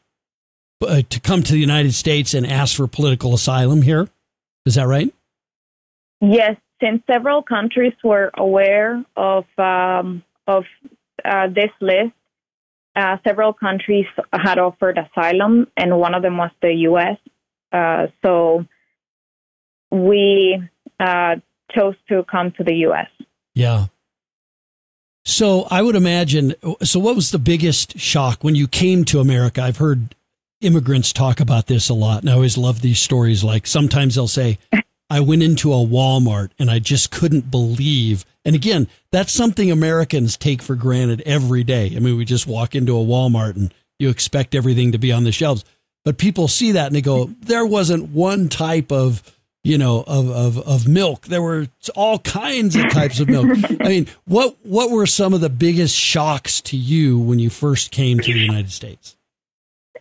uh, 0.86 1.02
to 1.08 1.20
come 1.20 1.42
to 1.42 1.52
the 1.52 1.58
United 1.58 1.94
States 1.94 2.34
and 2.34 2.46
ask 2.46 2.76
for 2.76 2.86
political 2.86 3.34
asylum 3.34 3.82
here. 3.82 4.08
Is 4.66 4.74
that 4.76 4.86
right? 4.86 5.12
Yes, 6.20 6.56
since 6.82 7.02
several 7.06 7.42
countries 7.42 7.92
were 8.02 8.30
aware 8.34 9.04
of 9.16 9.44
um, 9.58 10.22
of 10.46 10.64
uh, 11.24 11.48
this 11.48 11.70
list, 11.80 12.12
uh, 12.96 13.16
several 13.24 13.52
countries 13.52 14.06
had 14.32 14.58
offered 14.58 14.98
asylum, 14.98 15.66
and 15.76 15.98
one 15.98 16.14
of 16.14 16.22
them 16.22 16.36
was 16.36 16.50
the 16.62 16.72
U.S. 16.72 17.18
Uh, 17.72 18.06
so 18.24 18.64
we 19.90 20.62
uh, 21.00 21.36
chose 21.72 21.96
to 22.08 22.24
come 22.24 22.52
to 22.52 22.64
the 22.64 22.74
U.S. 22.88 23.08
Yeah. 23.54 23.86
So 25.24 25.66
I 25.70 25.82
would 25.82 25.96
imagine. 25.96 26.54
So, 26.82 27.00
what 27.00 27.16
was 27.16 27.30
the 27.30 27.38
biggest 27.38 27.98
shock 27.98 28.44
when 28.44 28.54
you 28.54 28.68
came 28.68 29.04
to 29.06 29.20
America? 29.20 29.62
I've 29.62 29.78
heard 29.78 30.14
immigrants 30.60 31.12
talk 31.12 31.40
about 31.40 31.66
this 31.66 31.88
a 31.88 31.94
lot, 31.94 32.20
and 32.20 32.30
I 32.30 32.34
always 32.34 32.58
love 32.58 32.82
these 32.82 32.98
stories. 32.98 33.42
Like 33.42 33.66
sometimes 33.66 34.14
they'll 34.14 34.28
say, 34.28 34.58
"I 35.10 35.20
went 35.20 35.42
into 35.42 35.72
a 35.72 35.76
Walmart 35.76 36.50
and 36.58 36.70
I 36.70 36.78
just 36.78 37.10
couldn't 37.10 37.50
believe." 37.50 38.24
And 38.44 38.54
again, 38.54 38.88
that's 39.10 39.32
something 39.32 39.70
Americans 39.70 40.36
take 40.36 40.62
for 40.62 40.74
granted 40.74 41.22
every 41.24 41.64
day. 41.64 41.92
I 41.96 41.98
mean, 41.98 42.16
we 42.16 42.24
just 42.24 42.46
walk 42.46 42.74
into 42.74 42.96
a 42.96 43.04
Walmart 43.04 43.56
and 43.56 43.72
you 43.98 44.10
expect 44.10 44.54
everything 44.54 44.92
to 44.92 44.98
be 44.98 45.12
on 45.12 45.24
the 45.24 45.32
shelves, 45.32 45.64
but 46.04 46.18
people 46.18 46.48
see 46.48 46.72
that 46.72 46.86
and 46.86 46.96
they 46.96 47.00
go, 47.00 47.30
"There 47.40 47.66
wasn't 47.66 48.10
one 48.10 48.48
type 48.48 48.92
of." 48.92 49.22
you 49.64 49.78
know, 49.78 50.04
of, 50.06 50.30
of, 50.30 50.58
of 50.58 50.86
milk. 50.86 51.26
There 51.26 51.40
were 51.40 51.68
all 51.96 52.18
kinds 52.18 52.76
of 52.76 52.90
types 52.90 53.18
of 53.18 53.30
milk. 53.30 53.48
I 53.80 53.88
mean, 53.88 54.08
what, 54.26 54.56
what 54.62 54.90
were 54.90 55.06
some 55.06 55.32
of 55.32 55.40
the 55.40 55.48
biggest 55.48 55.96
shocks 55.96 56.60
to 56.62 56.76
you 56.76 57.18
when 57.18 57.38
you 57.38 57.48
first 57.48 57.90
came 57.90 58.20
to 58.20 58.32
the 58.32 58.40
United 58.40 58.70
States? 58.70 59.16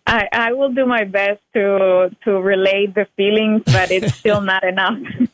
I, 0.06 0.28
I 0.32 0.54
will 0.54 0.74
do 0.74 0.86
my 0.86 1.06
best 1.06 1.40
to 1.54 2.10
to 2.26 2.32
relate 2.42 2.94
the 2.94 3.08
feelings, 3.16 3.64
but 3.66 3.90
it's 3.92 4.14
still 4.16 4.42
not 4.42 4.64
enough. 4.64 4.98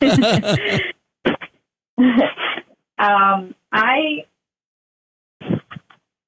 um, 2.98 3.54
I 3.72 4.24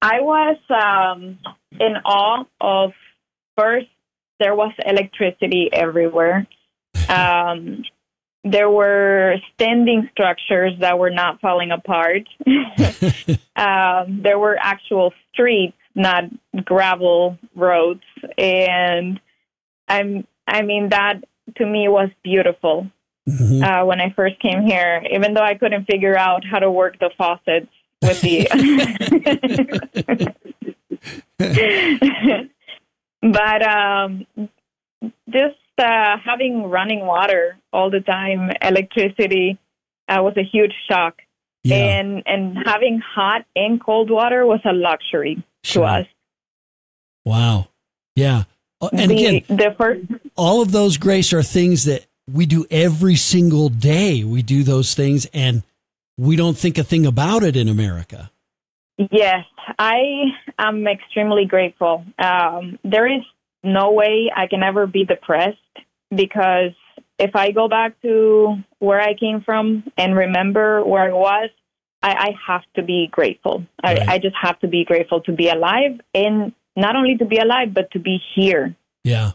I 0.01 0.19
was 0.19 0.57
um, 0.69 1.39
in 1.79 1.95
awe 2.05 2.43
of 2.59 2.91
first 3.57 3.87
there 4.39 4.55
was 4.55 4.73
electricity 4.85 5.69
everywhere. 5.71 6.45
Um, 7.07 7.83
there 8.43 8.69
were 8.69 9.35
standing 9.53 10.09
structures 10.11 10.73
that 10.81 10.99
were 10.99 11.09
not 11.09 11.39
falling 11.39 11.71
apart. 11.71 12.27
um, 13.55 14.21
there 14.21 14.37
were 14.37 14.57
actual 14.59 15.13
streets, 15.31 15.77
not 15.95 16.23
gravel 16.63 17.37
roads, 17.55 18.03
and 18.37 19.19
I'm. 19.87 20.27
I 20.45 20.61
mean 20.61 20.89
that 20.89 21.23
to 21.57 21.65
me 21.65 21.87
was 21.87 22.09
beautiful. 22.23 22.87
mm-hmm. 23.27 23.63
uh, 23.63 23.85
when 23.85 24.01
I 24.01 24.11
first 24.15 24.39
came 24.39 24.63
here, 24.63 25.01
even 25.11 25.33
though 25.33 25.43
I 25.43 25.55
couldn't 25.55 25.85
figure 25.85 26.17
out 26.17 26.43
how 26.45 26.59
to 26.59 26.69
work 26.69 26.99
the 26.99 27.09
faucets 27.17 27.67
with 28.01 28.21
the. 28.21 28.47
but 33.21 33.67
um, 33.67 34.27
just 35.29 35.55
uh, 35.77 36.17
having 36.23 36.63
running 36.63 37.05
water 37.05 37.57
all 37.71 37.89
the 37.89 38.01
time, 38.01 38.51
electricity, 38.61 39.57
uh, 40.07 40.21
was 40.21 40.35
a 40.37 40.43
huge 40.43 40.73
shock. 40.89 41.21
Yeah. 41.63 41.75
And 41.77 42.23
and 42.25 42.57
having 42.65 42.99
hot 42.99 43.45
and 43.55 43.81
cold 43.81 44.09
water 44.09 44.45
was 44.45 44.59
a 44.65 44.73
luxury 44.73 45.43
sure. 45.63 45.83
to 45.83 45.89
us. 45.89 46.07
Wow. 47.25 47.67
Yeah. 48.15 48.43
Uh, 48.81 48.89
and 48.91 49.11
the, 49.11 49.25
again, 49.25 49.43
the 49.47 49.73
first, 49.77 50.01
all 50.35 50.61
of 50.61 50.71
those 50.71 50.97
grace 50.97 51.31
are 51.31 51.41
things 51.41 51.85
that 51.85 52.05
we 52.31 52.45
do 52.45 52.65
every 52.69 53.15
single 53.15 53.69
day. 53.69 54.23
We 54.23 54.41
do 54.41 54.63
those 54.63 54.93
things 54.93 55.25
and 55.33 55.63
we 56.17 56.35
don't 56.35 56.57
think 56.57 56.77
a 56.77 56.83
thing 56.83 57.05
about 57.05 57.43
it 57.43 57.55
in 57.55 57.69
America. 57.69 58.29
Yes, 59.11 59.45
I 59.79 60.25
am 60.59 60.85
extremely 60.85 61.45
grateful. 61.45 62.05
Um, 62.19 62.77
there 62.83 63.07
is 63.07 63.21
no 63.63 63.91
way 63.91 64.31
I 64.35 64.47
can 64.47 64.61
ever 64.61 64.85
be 64.85 65.05
depressed 65.05 65.57
because 66.13 66.73
if 67.23 67.35
I 67.35 67.51
go 67.51 67.69
back 67.69 67.99
to 68.01 68.57
where 68.79 68.99
I 68.99 69.13
came 69.13 69.41
from 69.41 69.83
and 69.97 70.15
remember 70.15 70.83
where 70.83 71.03
I 71.03 71.13
was, 71.13 71.49
I, 72.01 72.11
I 72.11 72.29
have 72.47 72.63
to 72.75 72.83
be 72.83 73.07
grateful. 73.09 73.65
Right. 73.81 74.01
I, 74.01 74.15
I 74.15 74.17
just 74.19 74.35
have 74.41 74.59
to 74.59 74.67
be 74.67 74.83
grateful 74.83 75.21
to 75.21 75.31
be 75.31 75.47
alive 75.47 76.01
and 76.13 76.51
not 76.75 76.97
only 76.97 77.15
to 77.17 77.25
be 77.25 77.37
alive, 77.37 77.73
but 77.73 77.91
to 77.91 77.99
be 77.99 78.19
here. 78.35 78.75
Yeah. 79.05 79.31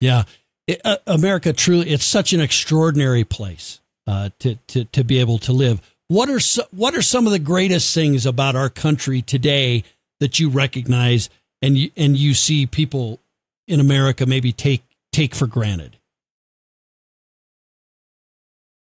Yeah. 0.00 0.24
It, 0.66 0.80
uh, 0.84 0.96
America 1.06 1.52
truly, 1.52 1.90
it's 1.90 2.04
such 2.04 2.32
an 2.32 2.40
extraordinary 2.40 3.22
place 3.22 3.80
uh, 4.08 4.30
to, 4.40 4.56
to, 4.66 4.84
to 4.86 5.04
be 5.04 5.20
able 5.20 5.38
to 5.38 5.52
live. 5.52 5.80
What 6.08 6.28
are, 6.28 6.40
so, 6.40 6.64
what 6.72 6.96
are 6.96 7.02
some 7.02 7.26
of 7.26 7.32
the 7.32 7.38
greatest 7.38 7.94
things 7.94 8.26
about 8.26 8.56
our 8.56 8.68
country 8.68 9.22
today 9.22 9.84
that 10.18 10.40
you 10.40 10.48
recognize 10.48 11.30
and 11.62 11.78
you, 11.78 11.90
and 11.96 12.16
you 12.16 12.34
see 12.34 12.66
people 12.66 13.20
in 13.68 13.78
America 13.78 14.26
maybe 14.26 14.52
take, 14.52 14.82
take 15.12 15.34
for 15.34 15.46
granted? 15.46 15.96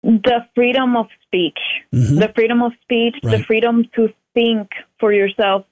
The 0.07 0.45
freedom 0.55 0.95
of 0.95 1.07
speech, 1.25 1.59
mm-hmm. 1.93 2.15
the 2.15 2.31
freedom 2.33 2.61
of 2.61 2.71
speech, 2.81 3.15
right. 3.23 3.37
the 3.37 3.43
freedom 3.43 3.83
to 3.95 4.07
think 4.33 4.69
for 4.99 5.11
yourself. 5.11 5.65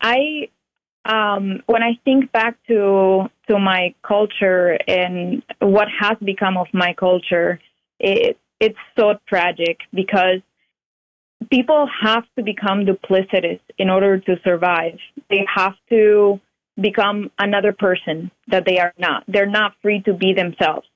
I 0.00 0.48
um, 1.04 1.62
when 1.66 1.84
I 1.84 1.98
think 2.04 2.32
back 2.32 2.56
to 2.66 3.28
to 3.48 3.58
my 3.60 3.94
culture 4.02 4.76
and 4.88 5.42
what 5.60 5.86
has 6.00 6.16
become 6.18 6.56
of 6.56 6.66
my 6.72 6.94
culture, 6.94 7.60
it 8.00 8.36
it's 8.58 8.78
so 8.98 9.14
tragic 9.28 9.78
because 9.94 10.40
people 11.50 11.88
have 12.02 12.24
to 12.36 12.42
become 12.42 12.86
duplicitous 12.86 13.60
in 13.78 13.88
order 13.90 14.18
to 14.18 14.36
survive. 14.42 14.98
They 15.30 15.46
have 15.54 15.74
to 15.90 16.40
become 16.80 17.30
another 17.38 17.72
person 17.72 18.30
that 18.48 18.64
they 18.66 18.78
are 18.78 18.92
not. 18.98 19.24
They're 19.28 19.46
not 19.46 19.74
free 19.82 20.02
to 20.02 20.12
be 20.12 20.34
themselves. 20.34 20.88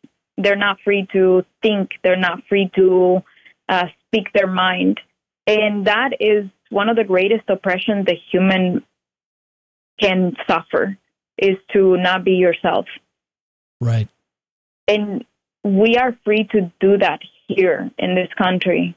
They're 0.43 0.57
not 0.57 0.79
free 0.85 1.07
to 1.13 1.45
think. 1.63 1.91
They're 2.03 2.17
not 2.17 2.43
free 2.49 2.71
to 2.77 3.23
uh, 3.69 3.87
speak 4.07 4.33
their 4.33 4.47
mind. 4.47 5.01
And 5.47 5.87
that 5.87 6.11
is 6.21 6.47
one 6.71 6.89
of 6.89 6.97
the 6.97 7.05
greatest 7.05 7.49
oppressions 7.49 8.07
the 8.07 8.17
human 8.31 8.85
can 10.01 10.35
suffer 10.49 10.97
is 11.39 11.57
to 11.73 11.97
not 11.97 12.25
be 12.25 12.33
yourself. 12.33 12.87
Right. 13.81 14.09
And 14.87 15.25
we 15.65 15.97
are 15.97 16.17
free 16.25 16.49
to 16.53 16.73
do 16.81 16.99
that 16.99 17.21
here 17.49 17.91
in 17.99 18.15
this 18.15 18.29
country. 18.37 18.97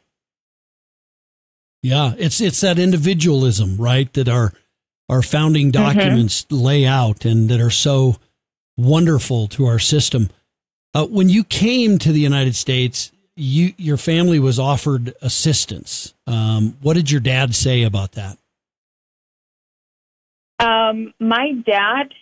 Yeah, 1.81 2.13
it's 2.17 2.39
it's 2.39 2.61
that 2.61 2.79
individualism, 2.79 3.75
right, 3.77 4.11
that 4.13 4.29
our 4.29 4.53
our 5.09 5.21
founding 5.21 5.71
mm-hmm. 5.71 5.83
documents 5.83 6.43
mm-hmm. 6.43 6.63
lay 6.63 6.85
out 6.85 7.25
and 7.25 7.49
that 7.49 7.59
are 7.59 7.69
so 7.69 8.15
wonderful 8.77 9.47
to 9.49 9.65
our 9.65 9.79
system. 9.79 10.29
Uh, 10.93 11.07
when 11.07 11.27
you 11.29 11.43
came 11.43 11.97
to 11.97 12.11
the 12.11 12.19
United 12.19 12.55
States, 12.55 13.11
you 13.35 13.73
your 13.77 13.97
family 13.97 14.39
was 14.39 14.59
offered 14.59 15.13
assistance. 15.21 16.13
Um, 16.27 16.77
what 16.81 16.93
did 16.93 17.09
your 17.09 17.21
dad 17.21 17.55
say 17.55 17.83
about 17.83 18.11
that? 18.13 18.37
Um, 20.59 21.13
my 21.19 21.53
dad, 21.65 22.13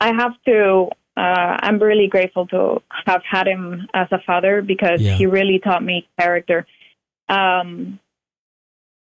I 0.00 0.12
have 0.14 0.32
to. 0.46 0.88
Uh, 1.14 1.56
I'm 1.60 1.78
really 1.78 2.06
grateful 2.06 2.46
to 2.48 2.82
have 3.06 3.22
had 3.28 3.46
him 3.46 3.86
as 3.92 4.08
a 4.12 4.18
father 4.26 4.62
because 4.62 5.00
yeah. 5.00 5.14
he 5.14 5.26
really 5.26 5.58
taught 5.58 5.82
me 5.82 6.08
character. 6.18 6.66
Um, 7.28 7.98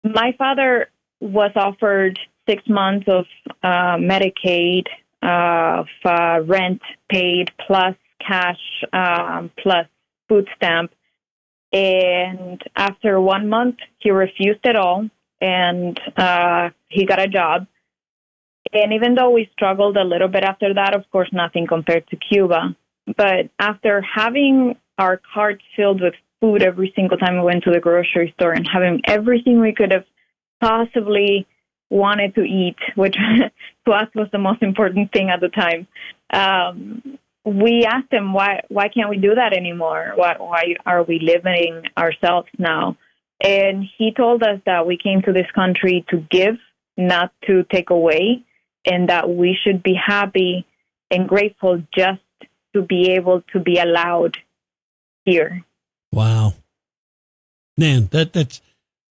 my 0.04 0.34
father 0.38 0.90
was 1.20 1.52
offered 1.56 2.20
six 2.48 2.64
months 2.68 3.08
of 3.08 3.26
uh, 3.62 3.98
Medicaid, 3.98 4.86
uh, 5.22 5.82
of 5.82 5.88
uh, 6.04 6.42
rent 6.46 6.82
paid, 7.10 7.52
plus 7.68 7.96
cash, 8.26 8.60
um, 8.94 9.52
plus 9.58 9.88
food 10.28 10.48
stamp. 10.56 10.92
And 11.72 12.62
after 12.76 13.20
one 13.22 13.48
month, 13.48 13.78
he 14.00 14.12
refused 14.12 14.62
it 14.64 14.76
all, 14.76 15.08
and 15.40 16.00
uh, 16.18 16.70
he 16.88 17.06
got 17.06 17.22
a 17.22 17.28
job. 17.28 17.68
And 18.74 18.94
even 18.94 19.16
though 19.16 19.30
we 19.30 19.50
struggled 19.54 19.98
a 19.98 20.04
little 20.04 20.28
bit 20.28 20.44
after 20.44 20.74
that, 20.74 20.96
of 20.96 21.10
course, 21.12 21.30
nothing 21.32 21.68
compared 21.68 22.08
to 22.10 22.18
Cuba. 22.18 22.76
But 23.18 23.50
after 23.60 24.02
having 24.02 24.76
our 24.98 25.22
carts 25.34 25.64
filled 25.76 26.02
with 26.02 26.14
food 26.40 26.62
every 26.64 26.94
single 26.96 27.18
time 27.18 27.36
we 27.36 27.42
went 27.42 27.64
to 27.64 27.72
the 27.72 27.80
grocery 27.80 28.34
store 28.36 28.54
and 28.54 28.68
having 28.72 29.02
everything 29.06 29.60
we 29.60 29.74
could 29.74 29.92
have 29.92 30.06
possibly 30.62 31.48
wanted 31.90 32.36
to 32.36 32.42
eat, 32.42 32.78
which 32.96 33.16
to 33.86 33.92
us 33.92 34.08
was 34.14 34.28
the 34.32 34.38
most 34.38 34.62
important 34.62 35.12
thing 35.12 35.30
at 35.30 35.42
the 35.42 35.50
time. 35.50 35.88
Um, 36.32 37.18
we 37.46 37.86
asked 37.86 38.12
him 38.12 38.34
why 38.34 38.62
why 38.70 38.90
can't 38.90 39.10
we 39.10 39.18
do 39.18 39.36
that 39.36 39.54
anymore? 39.54 40.14
Why, 40.16 40.36
why 40.38 40.76
are 40.86 41.04
we 41.04 41.20
limiting 41.20 41.84
ourselves 41.98 42.50
now? 42.58 42.98
And 43.42 43.86
he 43.98 44.12
told 44.16 44.44
us 44.44 44.60
that 44.66 44.86
we 44.86 44.98
came 44.98 45.22
to 45.22 45.32
this 45.32 45.50
country 45.56 46.06
to 46.10 46.18
give, 46.30 46.56
not 46.98 47.32
to 47.48 47.64
take 47.72 47.90
away, 47.90 48.44
and 48.86 49.10
that 49.10 49.30
we 49.30 49.58
should 49.64 49.82
be 49.82 49.94
happy 49.94 50.66
and 51.10 51.28
grateful 51.28 51.82
just 51.96 52.22
to 52.76 52.82
be 52.82 53.12
able 53.12 53.42
to 53.54 53.60
be 53.60 53.80
allowed 53.80 54.38
here. 55.26 55.64
Wow. 56.12 56.54
Man, 57.78 58.08
that 58.12 58.34
that's 58.34 58.62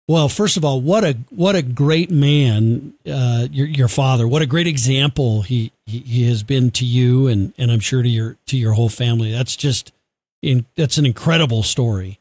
well, 0.09 0.31
first 0.31 0.57
of 0.57 0.65
all, 0.65 0.81
what 0.81 1.05
a 1.05 1.19
what 1.29 1.55
a 1.55 1.61
great 1.61 2.11
man 2.11 2.95
uh, 3.07 3.47
your 3.53 3.67
your 3.67 3.89
father. 3.89 4.27
What 4.27 4.41
a 4.41 4.47
great 4.47 4.67
example 4.67 5.43
he, 5.43 5.71
he, 5.85 5.99
he 5.99 6.29
has 6.29 6.43
been 6.43 6.71
to 6.73 6.87
you 6.87 7.27
and 7.27 7.53
and 7.59 7.71
I'm 7.71 7.81
sure 7.81 8.03
to 8.03 8.09
your 8.09 8.39
to 8.47 8.57
your 8.57 8.73
whole 8.73 8.89
family. 8.89 9.31
That's 9.31 9.55
just 9.55 9.93
in 10.41 10.65
that's 10.77 10.97
an 10.97 11.05
incredible 11.05 11.63
story. 11.63 12.19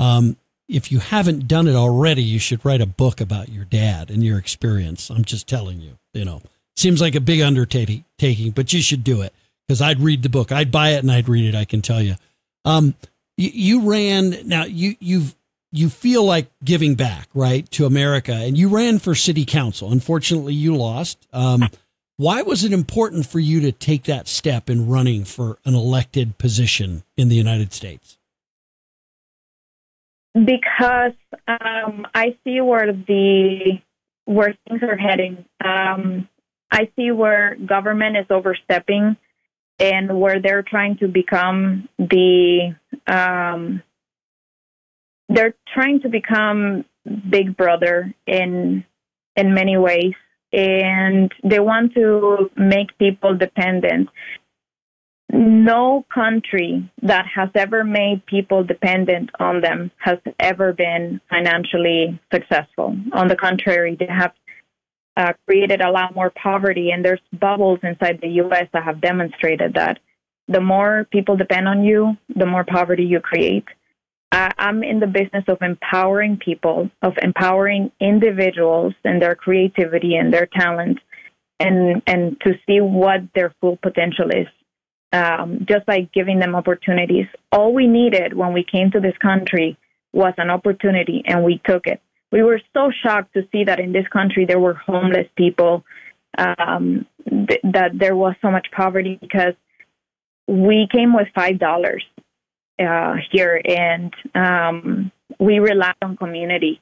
Um, 0.00 0.36
if 0.68 0.90
you 0.90 0.98
haven't 0.98 1.46
done 1.46 1.68
it 1.68 1.76
already, 1.76 2.22
you 2.22 2.40
should 2.40 2.64
write 2.64 2.80
a 2.80 2.86
book 2.86 3.20
about 3.20 3.48
your 3.48 3.64
dad 3.64 4.10
and 4.10 4.24
your 4.24 4.36
experience. 4.36 5.08
I'm 5.08 5.24
just 5.24 5.46
telling 5.48 5.80
you, 5.80 5.96
you 6.12 6.24
know. 6.24 6.42
Seems 6.76 7.00
like 7.00 7.16
a 7.16 7.20
big 7.20 7.40
undertaking, 7.40 8.04
but 8.52 8.72
you 8.72 8.82
should 8.82 9.02
do 9.02 9.22
it 9.22 9.32
because 9.66 9.82
I'd 9.82 9.98
read 9.98 10.22
the 10.22 10.28
book. 10.28 10.52
I'd 10.52 10.70
buy 10.70 10.90
it 10.90 10.98
and 10.98 11.10
I'd 11.10 11.28
read 11.28 11.52
it. 11.52 11.56
I 11.56 11.64
can 11.64 11.82
tell 11.82 12.00
you. 12.00 12.14
Um, 12.64 12.94
you, 13.36 13.50
you 13.52 13.90
ran 13.90 14.46
now. 14.46 14.64
You 14.64 14.94
you've 15.00 15.34
you 15.70 15.88
feel 15.88 16.24
like 16.24 16.50
giving 16.64 16.94
back, 16.94 17.28
right, 17.34 17.70
to 17.72 17.86
America, 17.86 18.32
and 18.32 18.56
you 18.56 18.68
ran 18.68 18.98
for 18.98 19.14
city 19.14 19.44
council. 19.44 19.92
Unfortunately, 19.92 20.54
you 20.54 20.74
lost. 20.76 21.26
Um, 21.32 21.68
why 22.16 22.42
was 22.42 22.64
it 22.64 22.72
important 22.72 23.26
for 23.26 23.38
you 23.38 23.60
to 23.60 23.72
take 23.72 24.04
that 24.04 24.26
step 24.26 24.68
in 24.68 24.88
running 24.88 25.24
for 25.24 25.58
an 25.64 25.74
elected 25.74 26.38
position 26.38 27.04
in 27.16 27.28
the 27.28 27.36
United 27.36 27.72
States? 27.72 28.18
Because 30.34 31.12
um, 31.46 32.06
I 32.14 32.36
see 32.44 32.60
where 32.60 32.92
the 32.92 33.80
where 34.24 34.56
things 34.68 34.82
are 34.82 34.96
heading. 34.96 35.44
Um, 35.64 36.28
I 36.70 36.90
see 36.96 37.10
where 37.12 37.56
government 37.64 38.16
is 38.16 38.26
overstepping 38.30 39.16
and 39.78 40.20
where 40.20 40.40
they're 40.40 40.62
trying 40.62 40.98
to 40.98 41.08
become 41.08 41.88
the 41.98 42.74
um, 43.06 43.82
they're 45.28 45.54
trying 45.74 46.00
to 46.00 46.08
become 46.08 46.84
big 47.30 47.56
brother 47.56 48.12
in 48.26 48.84
in 49.36 49.54
many 49.54 49.76
ways 49.76 50.14
and 50.52 51.32
they 51.44 51.60
want 51.60 51.94
to 51.94 52.50
make 52.56 52.96
people 52.98 53.36
dependent 53.36 54.08
no 55.30 56.06
country 56.12 56.90
that 57.02 57.26
has 57.34 57.50
ever 57.54 57.84
made 57.84 58.24
people 58.26 58.64
dependent 58.64 59.30
on 59.38 59.60
them 59.60 59.90
has 59.98 60.18
ever 60.40 60.72
been 60.72 61.20
financially 61.28 62.18
successful 62.32 62.96
on 63.12 63.28
the 63.28 63.36
contrary 63.36 63.96
they 63.98 64.06
have 64.06 64.32
uh, 65.18 65.32
created 65.46 65.80
a 65.80 65.90
lot 65.90 66.14
more 66.14 66.30
poverty, 66.30 66.90
and 66.92 67.04
there's 67.04 67.20
bubbles 67.32 67.80
inside 67.82 68.20
the 68.22 68.28
U.S. 68.44 68.68
that 68.72 68.84
have 68.84 69.00
demonstrated 69.00 69.74
that. 69.74 69.98
the 70.46 70.60
more 70.60 71.06
people 71.12 71.36
depend 71.36 71.68
on 71.68 71.84
you, 71.84 72.16
the 72.34 72.46
more 72.46 72.64
poverty 72.64 73.04
you 73.04 73.20
create. 73.20 73.66
I'm 74.30 74.82
in 74.82 75.00
the 75.00 75.06
business 75.06 75.44
of 75.48 75.58
empowering 75.62 76.36
people, 76.36 76.90
of 77.02 77.14
empowering 77.22 77.90
individuals 78.00 78.94
and 79.04 79.22
their 79.22 79.34
creativity 79.34 80.16
and 80.16 80.32
their 80.32 80.46
talent, 80.46 80.98
and 81.58 82.02
and 82.06 82.38
to 82.42 82.52
see 82.66 82.80
what 82.80 83.20
their 83.34 83.54
full 83.60 83.76
potential 83.76 84.30
is. 84.30 84.46
Um, 85.10 85.64
just 85.66 85.86
by 85.86 86.06
giving 86.12 86.38
them 86.38 86.54
opportunities. 86.54 87.24
All 87.50 87.72
we 87.72 87.86
needed 87.86 88.34
when 88.34 88.52
we 88.52 88.62
came 88.62 88.90
to 88.90 89.00
this 89.00 89.16
country 89.22 89.78
was 90.12 90.34
an 90.36 90.50
opportunity, 90.50 91.22
and 91.26 91.42
we 91.44 91.62
took 91.66 91.86
it. 91.86 92.02
We 92.30 92.42
were 92.42 92.60
so 92.74 92.90
shocked 93.02 93.32
to 93.32 93.48
see 93.50 93.64
that 93.64 93.80
in 93.80 93.92
this 93.92 94.06
country 94.08 94.44
there 94.44 94.58
were 94.58 94.74
homeless 94.74 95.26
people, 95.34 95.82
um, 96.36 97.06
th- 97.26 97.60
that 97.64 97.92
there 97.98 98.14
was 98.14 98.34
so 98.42 98.50
much 98.50 98.66
poverty 98.70 99.16
because 99.18 99.54
we 100.46 100.86
came 100.92 101.14
with 101.14 101.28
five 101.34 101.58
dollars 101.58 102.04
uh, 102.78 103.14
here, 103.30 103.60
and 103.64 104.12
um, 104.34 105.12
we 105.38 105.58
rely 105.58 105.92
on 106.02 106.16
community, 106.16 106.80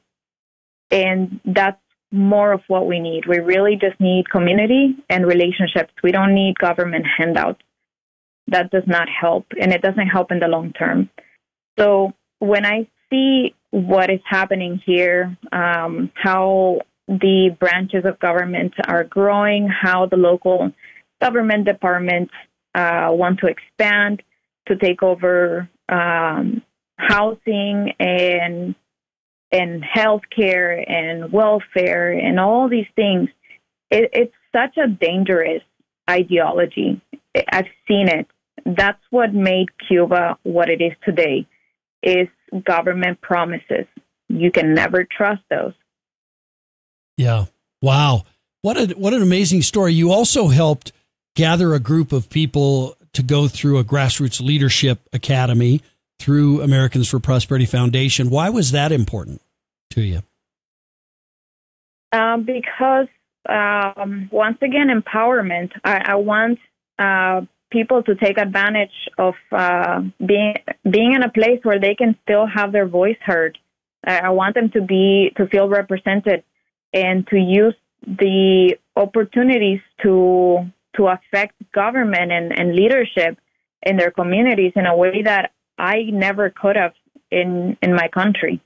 and 0.91 1.41
that's 1.45 1.81
more 2.13 2.53
of 2.53 2.61
what 2.69 2.87
we 2.87 3.01
need. 3.01 3.27
We 3.27 3.39
really 3.39 3.77
just 3.81 4.01
need 4.01 4.31
community 4.31 4.97
and 5.11 5.27
relationships. 5.27 5.93
We 6.03 6.13
don't 6.13 6.35
need 6.35 6.59
government 6.59 7.05
handouts. 7.19 7.61
That 8.49 8.71
does 8.71 8.85
not 8.87 9.09
help, 9.09 9.47
and 9.61 9.73
it 9.73 9.83
doesn't 9.83 10.07
help 10.07 10.31
in 10.31 10.39
the 10.39 10.49
long 10.49 10.73
term. 10.73 11.11
So 11.79 12.13
when 12.39 12.65
I 12.65 12.89
see 13.11 13.55
what 13.71 14.11
is 14.11 14.21
happening 14.25 14.81
here, 14.85 15.37
um, 15.53 16.11
how 16.15 16.81
the 17.09 17.57
branches 17.59 18.05
of 18.05 18.19
government 18.19 18.75
are 18.87 19.05
growing, 19.05 19.69
how 19.69 20.07
the 20.07 20.17
local 20.17 20.73
government 21.21 21.65
departments 21.65 22.33
uh, 22.75 23.09
want 23.11 23.41
to 23.41 23.47
expand 23.47 24.23
to 24.69 24.77
take 24.77 25.03
over 25.03 25.69
um, 25.89 26.63
housing 26.97 27.93
and 27.99 28.75
and 29.53 29.83
healthcare 29.83 30.85
and 30.91 31.33
welfare 31.33 32.11
and 32.11 32.41
all 32.41 32.69
these 32.69 32.89
things. 32.97 33.29
It, 33.91 34.11
it's 34.13 34.35
such 34.53 34.77
a 34.77 34.89
dangerous 34.89 35.63
ideology. 36.11 37.01
I've 37.53 37.67
seen 37.87 38.09
it. 38.09 38.27
That's 38.65 39.01
what 39.11 39.33
made 39.33 39.69
Cuba 39.87 40.39
what 40.43 40.69
it 40.69 40.81
is 40.81 40.93
today. 41.05 41.47
Is 42.03 42.29
government 42.65 43.21
promises. 43.21 43.87
You 44.29 44.51
can 44.51 44.75
never 44.75 45.05
trust 45.05 45.43
those. 45.51 45.73
Yeah. 47.17 47.47
Wow. 47.81 48.25
What 48.63 48.77
a 48.77 48.95
what 48.95 49.15
an 49.15 49.23
amazing 49.23 49.63
story. 49.63 49.93
You 49.93 50.11
also 50.11 50.49
helped 50.49 50.93
gather 51.35 51.75
a 51.75 51.81
group 51.81 52.13
of 52.13 52.29
people 52.29 52.97
to 53.17 53.23
go 53.23 53.49
through 53.49 53.79
a 53.79 53.85
grassroots 53.85 54.41
leadership 54.41 55.01
academy 55.13 55.81
through 56.19 56.63
Americans 56.63 57.09
for 57.09 57.19
Prosperity 57.19 57.67
Foundation. 57.67 58.31
Why 58.31 58.51
was 58.51 58.73
that 58.73 58.93
important 58.93 59.41
to 59.91 60.03
you? 60.03 60.23
Um, 62.13 62.45
because 62.45 63.09
um, 63.49 64.29
once 64.31 64.59
again, 64.63 64.89
empowerment. 64.89 65.73
I, 65.85 66.13
I 66.13 66.15
want 66.17 66.59
uh, 66.99 67.43
people 67.71 68.03
to 68.03 68.15
take 68.15 68.39
advantage 68.39 69.09
of 69.19 69.35
uh, 69.51 70.03
being 70.25 70.55
being 70.89 71.15
in 71.15 71.23
a 71.23 71.31
place 71.31 71.61
where 71.63 71.81
they 71.81 71.95
can 71.95 72.17
still 72.23 72.47
have 72.47 72.73
their 72.73 72.87
voice 72.87 73.19
heard. 73.25 73.59
I, 74.07 74.19
I 74.19 74.31
want 74.31 74.55
them 74.55 74.71
to 74.71 74.83
be 74.83 75.33
to 75.37 75.47
feel 75.47 75.69
represented 75.69 76.45
and 76.93 77.27
to 77.29 77.37
use 77.37 77.75
the 78.07 78.77
opportunities 78.95 79.81
to 80.03 80.71
to 80.97 81.09
affect 81.09 81.55
government 81.73 82.33
and, 82.33 82.59
and 82.59 82.75
leadership 82.75 83.39
in 83.83 83.97
their 83.97 84.11
communities 84.11 84.73
in 84.77 84.87
a 84.87 84.97
way 84.97 85.23
that 85.23 85.53
I 85.79 86.05
never 86.13 86.51
could 86.51 86.77
have 86.77 86.93
in 87.31 87.77
in 87.83 87.95
my 87.95 88.09
country. 88.09 88.61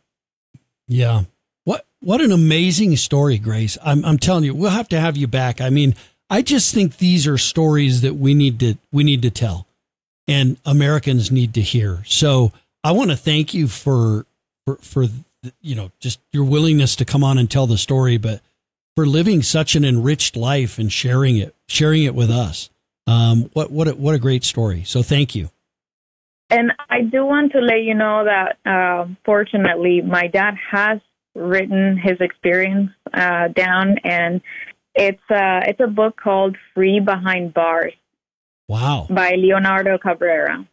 Yeah. 0.89 1.23
What 1.65 1.87
what 2.01 2.21
an 2.21 2.33
amazing 2.33 2.97
story, 2.97 3.39
Grace. 3.39 3.77
I'm 3.83 4.05
I'm 4.05 4.19
telling 4.19 4.45
you, 4.45 4.55
we'll 4.55 4.71
have 4.71 4.89
to 4.89 5.01
have 5.01 5.17
you 5.17 5.27
back. 5.27 5.61
I 5.61 5.71
mean, 5.71 5.95
I 6.29 6.43
just 6.43 6.75
think 6.75 6.99
these 6.99 7.27
are 7.27 7.39
stories 7.39 8.01
that 8.03 8.15
we 8.15 8.35
need 8.35 8.61
to 8.61 8.75
we 8.93 9.05
need 9.05 9.23
to 9.23 9.31
tell 9.31 9.67
and 10.29 10.57
Americans 10.65 11.31
need 11.31 11.55
to 11.55 11.61
hear. 11.61 12.03
So, 12.07 12.53
I 12.85 12.93
want 12.93 13.11
to 13.11 13.17
thank 13.17 13.53
you 13.53 13.69
for 13.69 14.27
for 14.65 14.77
for 14.77 15.07
you 15.61 15.75
know, 15.75 15.91
just 16.01 16.21
your 16.33 16.45
willingness 16.45 16.97
to 16.97 17.05
come 17.05 17.25
on 17.25 17.39
and 17.39 17.51
tell 17.51 17.67
the 17.67 17.79
story, 17.79 18.19
but 18.19 18.41
for 18.97 19.07
living 19.07 19.43
such 19.43 19.75
an 19.75 19.85
enriched 19.85 20.37
life 20.37 20.79
and 20.79 20.93
sharing 20.93 21.37
it, 21.37 21.55
sharing 21.69 22.05
it 22.05 22.15
with 22.15 22.31
us. 22.31 22.71
Um, 23.07 23.51
what 23.53 23.71
what 23.71 23.89
a, 23.89 23.95
what 23.95 24.15
a 24.15 24.19
great 24.19 24.45
story. 24.45 24.85
So 24.85 25.03
thank 25.03 25.35
you. 25.35 25.51
And 26.51 26.73
I 26.89 27.03
do 27.03 27.25
want 27.25 27.53
to 27.53 27.59
let 27.59 27.83
you 27.83 27.95
know 27.95 28.25
that 28.25 28.59
uh, 28.69 29.07
fortunately, 29.25 30.03
my 30.03 30.27
dad 30.27 30.55
has 30.71 31.01
written 31.35 31.97
his 31.97 32.21
experience 32.21 32.91
uh, 33.15 33.49
down, 33.49 33.97
and 34.03 34.41
it's 34.95 35.23
uh, 35.31 35.61
it's 35.67 35.81
a 35.81 35.87
book 35.87 36.17
called 36.21 36.57
"Free 36.75 37.01
Behind 37.01 37.55
Bars." 37.55 37.93
Wow! 38.69 39.07
By 39.09 39.35
Leonardo 39.37 39.99
Cabrera. 39.99 40.67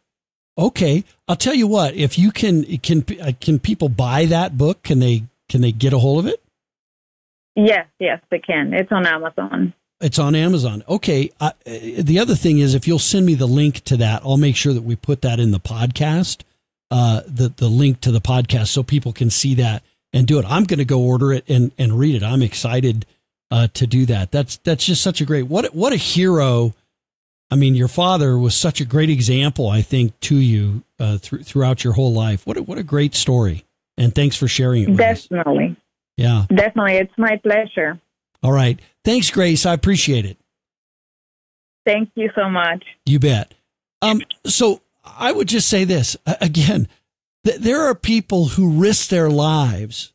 Okay, 0.56 1.04
I'll 1.28 1.36
tell 1.36 1.54
you 1.54 1.68
what. 1.68 1.94
If 1.94 2.18
you 2.18 2.32
can, 2.32 2.64
can 2.78 3.04
uh, 3.22 3.32
can 3.40 3.60
people 3.60 3.88
buy 3.88 4.24
that 4.26 4.58
book? 4.58 4.82
Can 4.82 4.98
they 4.98 5.24
can 5.48 5.60
they 5.60 5.70
get 5.70 5.92
a 5.92 5.98
hold 5.98 6.24
of 6.24 6.30
it? 6.30 6.42
Yes, 7.58 7.88
yes, 7.98 8.20
they 8.30 8.38
can. 8.38 8.72
It's 8.72 8.92
on 8.92 9.04
Amazon. 9.04 9.74
It's 10.00 10.20
on 10.20 10.36
Amazon. 10.36 10.84
Okay. 10.88 11.32
Uh, 11.40 11.50
the 11.64 12.20
other 12.20 12.36
thing 12.36 12.58
is, 12.58 12.72
if 12.72 12.86
you'll 12.86 13.00
send 13.00 13.26
me 13.26 13.34
the 13.34 13.48
link 13.48 13.82
to 13.86 13.96
that, 13.96 14.22
I'll 14.24 14.36
make 14.36 14.54
sure 14.54 14.72
that 14.72 14.84
we 14.84 14.94
put 14.94 15.22
that 15.22 15.40
in 15.40 15.50
the 15.50 15.58
podcast, 15.58 16.42
uh, 16.92 17.22
the 17.26 17.48
the 17.48 17.66
link 17.66 18.00
to 18.02 18.12
the 18.12 18.20
podcast, 18.20 18.68
so 18.68 18.84
people 18.84 19.12
can 19.12 19.28
see 19.28 19.56
that 19.56 19.82
and 20.12 20.24
do 20.24 20.38
it. 20.38 20.44
I'm 20.46 20.64
going 20.64 20.78
to 20.78 20.84
go 20.84 21.02
order 21.02 21.32
it 21.32 21.44
and 21.48 21.72
and 21.76 21.98
read 21.98 22.14
it. 22.14 22.22
I'm 22.22 22.42
excited 22.42 23.06
uh, 23.50 23.66
to 23.74 23.88
do 23.88 24.06
that. 24.06 24.30
That's 24.30 24.58
that's 24.58 24.86
just 24.86 25.02
such 25.02 25.20
a 25.20 25.24
great 25.24 25.48
what 25.48 25.74
what 25.74 25.92
a 25.92 25.96
hero. 25.96 26.74
I 27.50 27.56
mean, 27.56 27.74
your 27.74 27.88
father 27.88 28.38
was 28.38 28.54
such 28.54 28.80
a 28.80 28.84
great 28.84 29.10
example, 29.10 29.68
I 29.68 29.82
think, 29.82 30.20
to 30.20 30.36
you 30.36 30.84
uh, 31.00 31.18
th- 31.18 31.44
throughout 31.44 31.82
your 31.82 31.94
whole 31.94 32.12
life. 32.12 32.46
What 32.46 32.56
a, 32.56 32.62
what 32.62 32.78
a 32.78 32.84
great 32.84 33.16
story, 33.16 33.64
and 33.96 34.14
thanks 34.14 34.36
for 34.36 34.46
sharing 34.46 34.84
it. 34.84 34.96
Definitely. 34.96 35.70
Us. 35.70 35.87
Yeah. 36.18 36.46
Definitely, 36.48 36.96
it's 36.96 37.12
my 37.16 37.36
pleasure. 37.36 38.00
All 38.42 38.52
right. 38.52 38.78
Thanks, 39.04 39.30
Grace. 39.30 39.64
I 39.64 39.72
appreciate 39.72 40.24
it. 40.24 40.36
Thank 41.86 42.10
you 42.16 42.30
so 42.34 42.50
much. 42.50 42.84
You 43.06 43.20
bet. 43.20 43.54
Um, 44.02 44.22
so 44.44 44.82
I 45.04 45.32
would 45.32 45.48
just 45.48 45.68
say 45.68 45.84
this 45.84 46.16
again 46.26 46.88
th- 47.44 47.60
there 47.60 47.82
are 47.82 47.94
people 47.94 48.46
who 48.46 48.80
risk 48.80 49.08
their 49.08 49.30
lives 49.30 50.12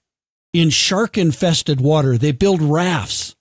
in 0.51 0.69
shark 0.69 1.17
infested 1.17 1.79
water. 1.79 2.17
They 2.17 2.31
build 2.33 2.61
rafts 2.61 3.35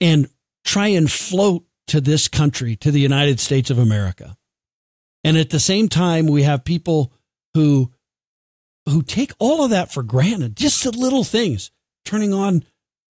and 0.00 0.28
try 0.64 0.88
and 0.88 1.10
float 1.10 1.64
to 1.88 2.00
this 2.00 2.28
country, 2.28 2.76
to 2.76 2.90
the 2.92 3.00
United 3.00 3.40
States 3.40 3.70
of 3.70 3.78
America. 3.78 4.36
And 5.24 5.36
at 5.36 5.50
the 5.50 5.60
same 5.60 5.88
time, 5.88 6.26
we 6.26 6.44
have 6.44 6.64
people 6.64 7.12
who 7.54 7.90
who 8.88 9.02
take 9.02 9.32
all 9.38 9.64
of 9.64 9.70
that 9.70 9.92
for 9.92 10.02
granted, 10.02 10.56
just 10.56 10.82
the 10.84 10.90
little 10.90 11.24
things, 11.24 11.70
turning 12.04 12.32
on 12.32 12.64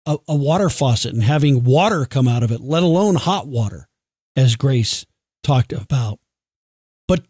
a, 0.05 0.17
a 0.27 0.35
water 0.35 0.69
faucet 0.69 1.13
and 1.13 1.23
having 1.23 1.63
water 1.63 2.05
come 2.05 2.27
out 2.27 2.43
of 2.43 2.51
it, 2.51 2.61
let 2.61 2.83
alone 2.83 3.15
hot 3.15 3.47
water, 3.47 3.87
as 4.35 4.55
Grace 4.55 5.05
talked 5.43 5.73
about. 5.73 6.19
But 7.07 7.23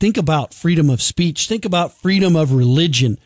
think 0.00 0.16
about 0.16 0.54
freedom 0.54 0.90
of 0.90 1.02
speech, 1.02 1.48
think 1.48 1.64
about 1.64 1.92
freedom 1.92 2.36
of 2.36 2.52
religion, 2.52 3.18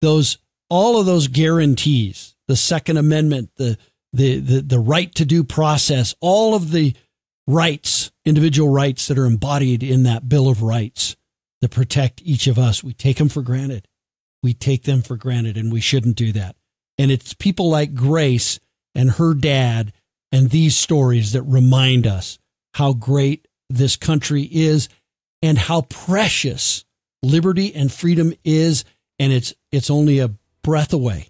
those 0.00 0.38
all 0.68 0.98
of 0.98 1.06
those 1.06 1.28
guarantees, 1.28 2.34
the 2.48 2.56
Second 2.56 2.96
Amendment, 2.96 3.50
the 3.56 3.76
the 4.12 4.38
the, 4.38 4.60
the 4.62 4.80
right 4.80 5.14
to 5.16 5.24
due 5.24 5.44
process, 5.44 6.14
all 6.20 6.54
of 6.54 6.70
the 6.70 6.94
rights, 7.46 8.10
individual 8.24 8.68
rights 8.68 9.08
that 9.08 9.18
are 9.18 9.26
embodied 9.26 9.82
in 9.82 10.04
that 10.04 10.28
Bill 10.28 10.48
of 10.48 10.62
Rights 10.62 11.16
that 11.60 11.70
protect 11.70 12.22
each 12.22 12.46
of 12.46 12.58
us. 12.58 12.82
We 12.82 12.92
take 12.92 13.18
them 13.18 13.28
for 13.28 13.42
granted. 13.42 13.86
We 14.42 14.54
take 14.54 14.84
them 14.84 15.02
for 15.02 15.16
granted, 15.16 15.56
and 15.56 15.72
we 15.72 15.80
shouldn't 15.80 16.16
do 16.16 16.32
that. 16.32 16.56
And 16.98 17.10
it's 17.10 17.34
people 17.34 17.70
like 17.70 17.94
Grace 17.94 18.60
and 18.94 19.12
her 19.12 19.34
dad 19.34 19.92
and 20.30 20.50
these 20.50 20.76
stories 20.76 21.32
that 21.32 21.42
remind 21.42 22.06
us 22.06 22.38
how 22.74 22.92
great 22.92 23.46
this 23.68 23.96
country 23.96 24.48
is 24.50 24.88
and 25.42 25.58
how 25.58 25.82
precious 25.82 26.84
liberty 27.22 27.74
and 27.74 27.92
freedom 27.92 28.32
is. 28.44 28.84
And 29.18 29.32
it's, 29.32 29.54
it's 29.70 29.90
only 29.90 30.18
a 30.18 30.30
breath 30.62 30.92
away 30.92 31.28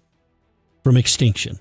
from 0.83 0.97
extinction. 0.97 1.59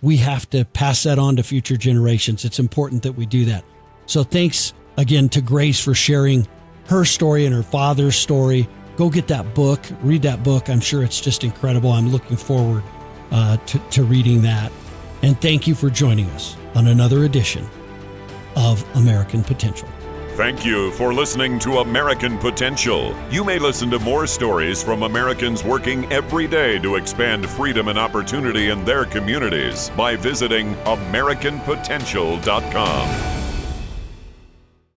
We 0.00 0.16
have 0.18 0.50
to 0.50 0.64
pass 0.64 1.04
that 1.04 1.18
on 1.18 1.36
to 1.36 1.42
future 1.42 1.76
generations. 1.76 2.44
It's 2.44 2.58
important 2.58 3.04
that 3.04 3.12
we 3.12 3.26
do 3.26 3.44
that. 3.46 3.64
So 4.06 4.24
thanks 4.24 4.72
again 4.96 5.28
to 5.30 5.40
Grace 5.40 5.82
for 5.82 5.94
sharing 5.94 6.46
her 6.88 7.04
story 7.04 7.46
and 7.46 7.54
her 7.54 7.62
father's 7.62 8.16
story. 8.16 8.68
Go 8.96 9.08
get 9.08 9.28
that 9.28 9.54
book, 9.54 9.80
read 10.02 10.22
that 10.22 10.42
book. 10.42 10.68
I'm 10.68 10.80
sure 10.80 11.02
it's 11.02 11.20
just 11.20 11.44
incredible. 11.44 11.92
I'm 11.92 12.08
looking 12.08 12.36
forward 12.36 12.82
uh, 13.32 13.56
to, 13.56 13.78
to 13.90 14.04
reading 14.04 14.42
that. 14.42 14.70
And 15.22 15.40
thank 15.40 15.66
you 15.66 15.74
for 15.74 15.90
joining 15.90 16.28
us 16.30 16.56
on 16.74 16.86
another 16.88 17.24
edition 17.24 17.66
of 18.56 18.84
American 18.96 19.42
Potential. 19.42 19.88
Thank 20.34 20.64
you 20.64 20.90
for 20.92 21.12
listening 21.12 21.58
to 21.58 21.80
American 21.80 22.38
Potential. 22.38 23.14
You 23.30 23.44
may 23.44 23.58
listen 23.58 23.90
to 23.90 23.98
more 23.98 24.26
stories 24.26 24.82
from 24.82 25.02
Americans 25.02 25.62
working 25.62 26.10
every 26.10 26.48
day 26.48 26.78
to 26.78 26.96
expand 26.96 27.46
freedom 27.50 27.88
and 27.88 27.98
opportunity 27.98 28.70
in 28.70 28.82
their 28.86 29.04
communities 29.04 29.90
by 29.90 30.16
visiting 30.16 30.74
AmericanPotential.com. 30.86 33.31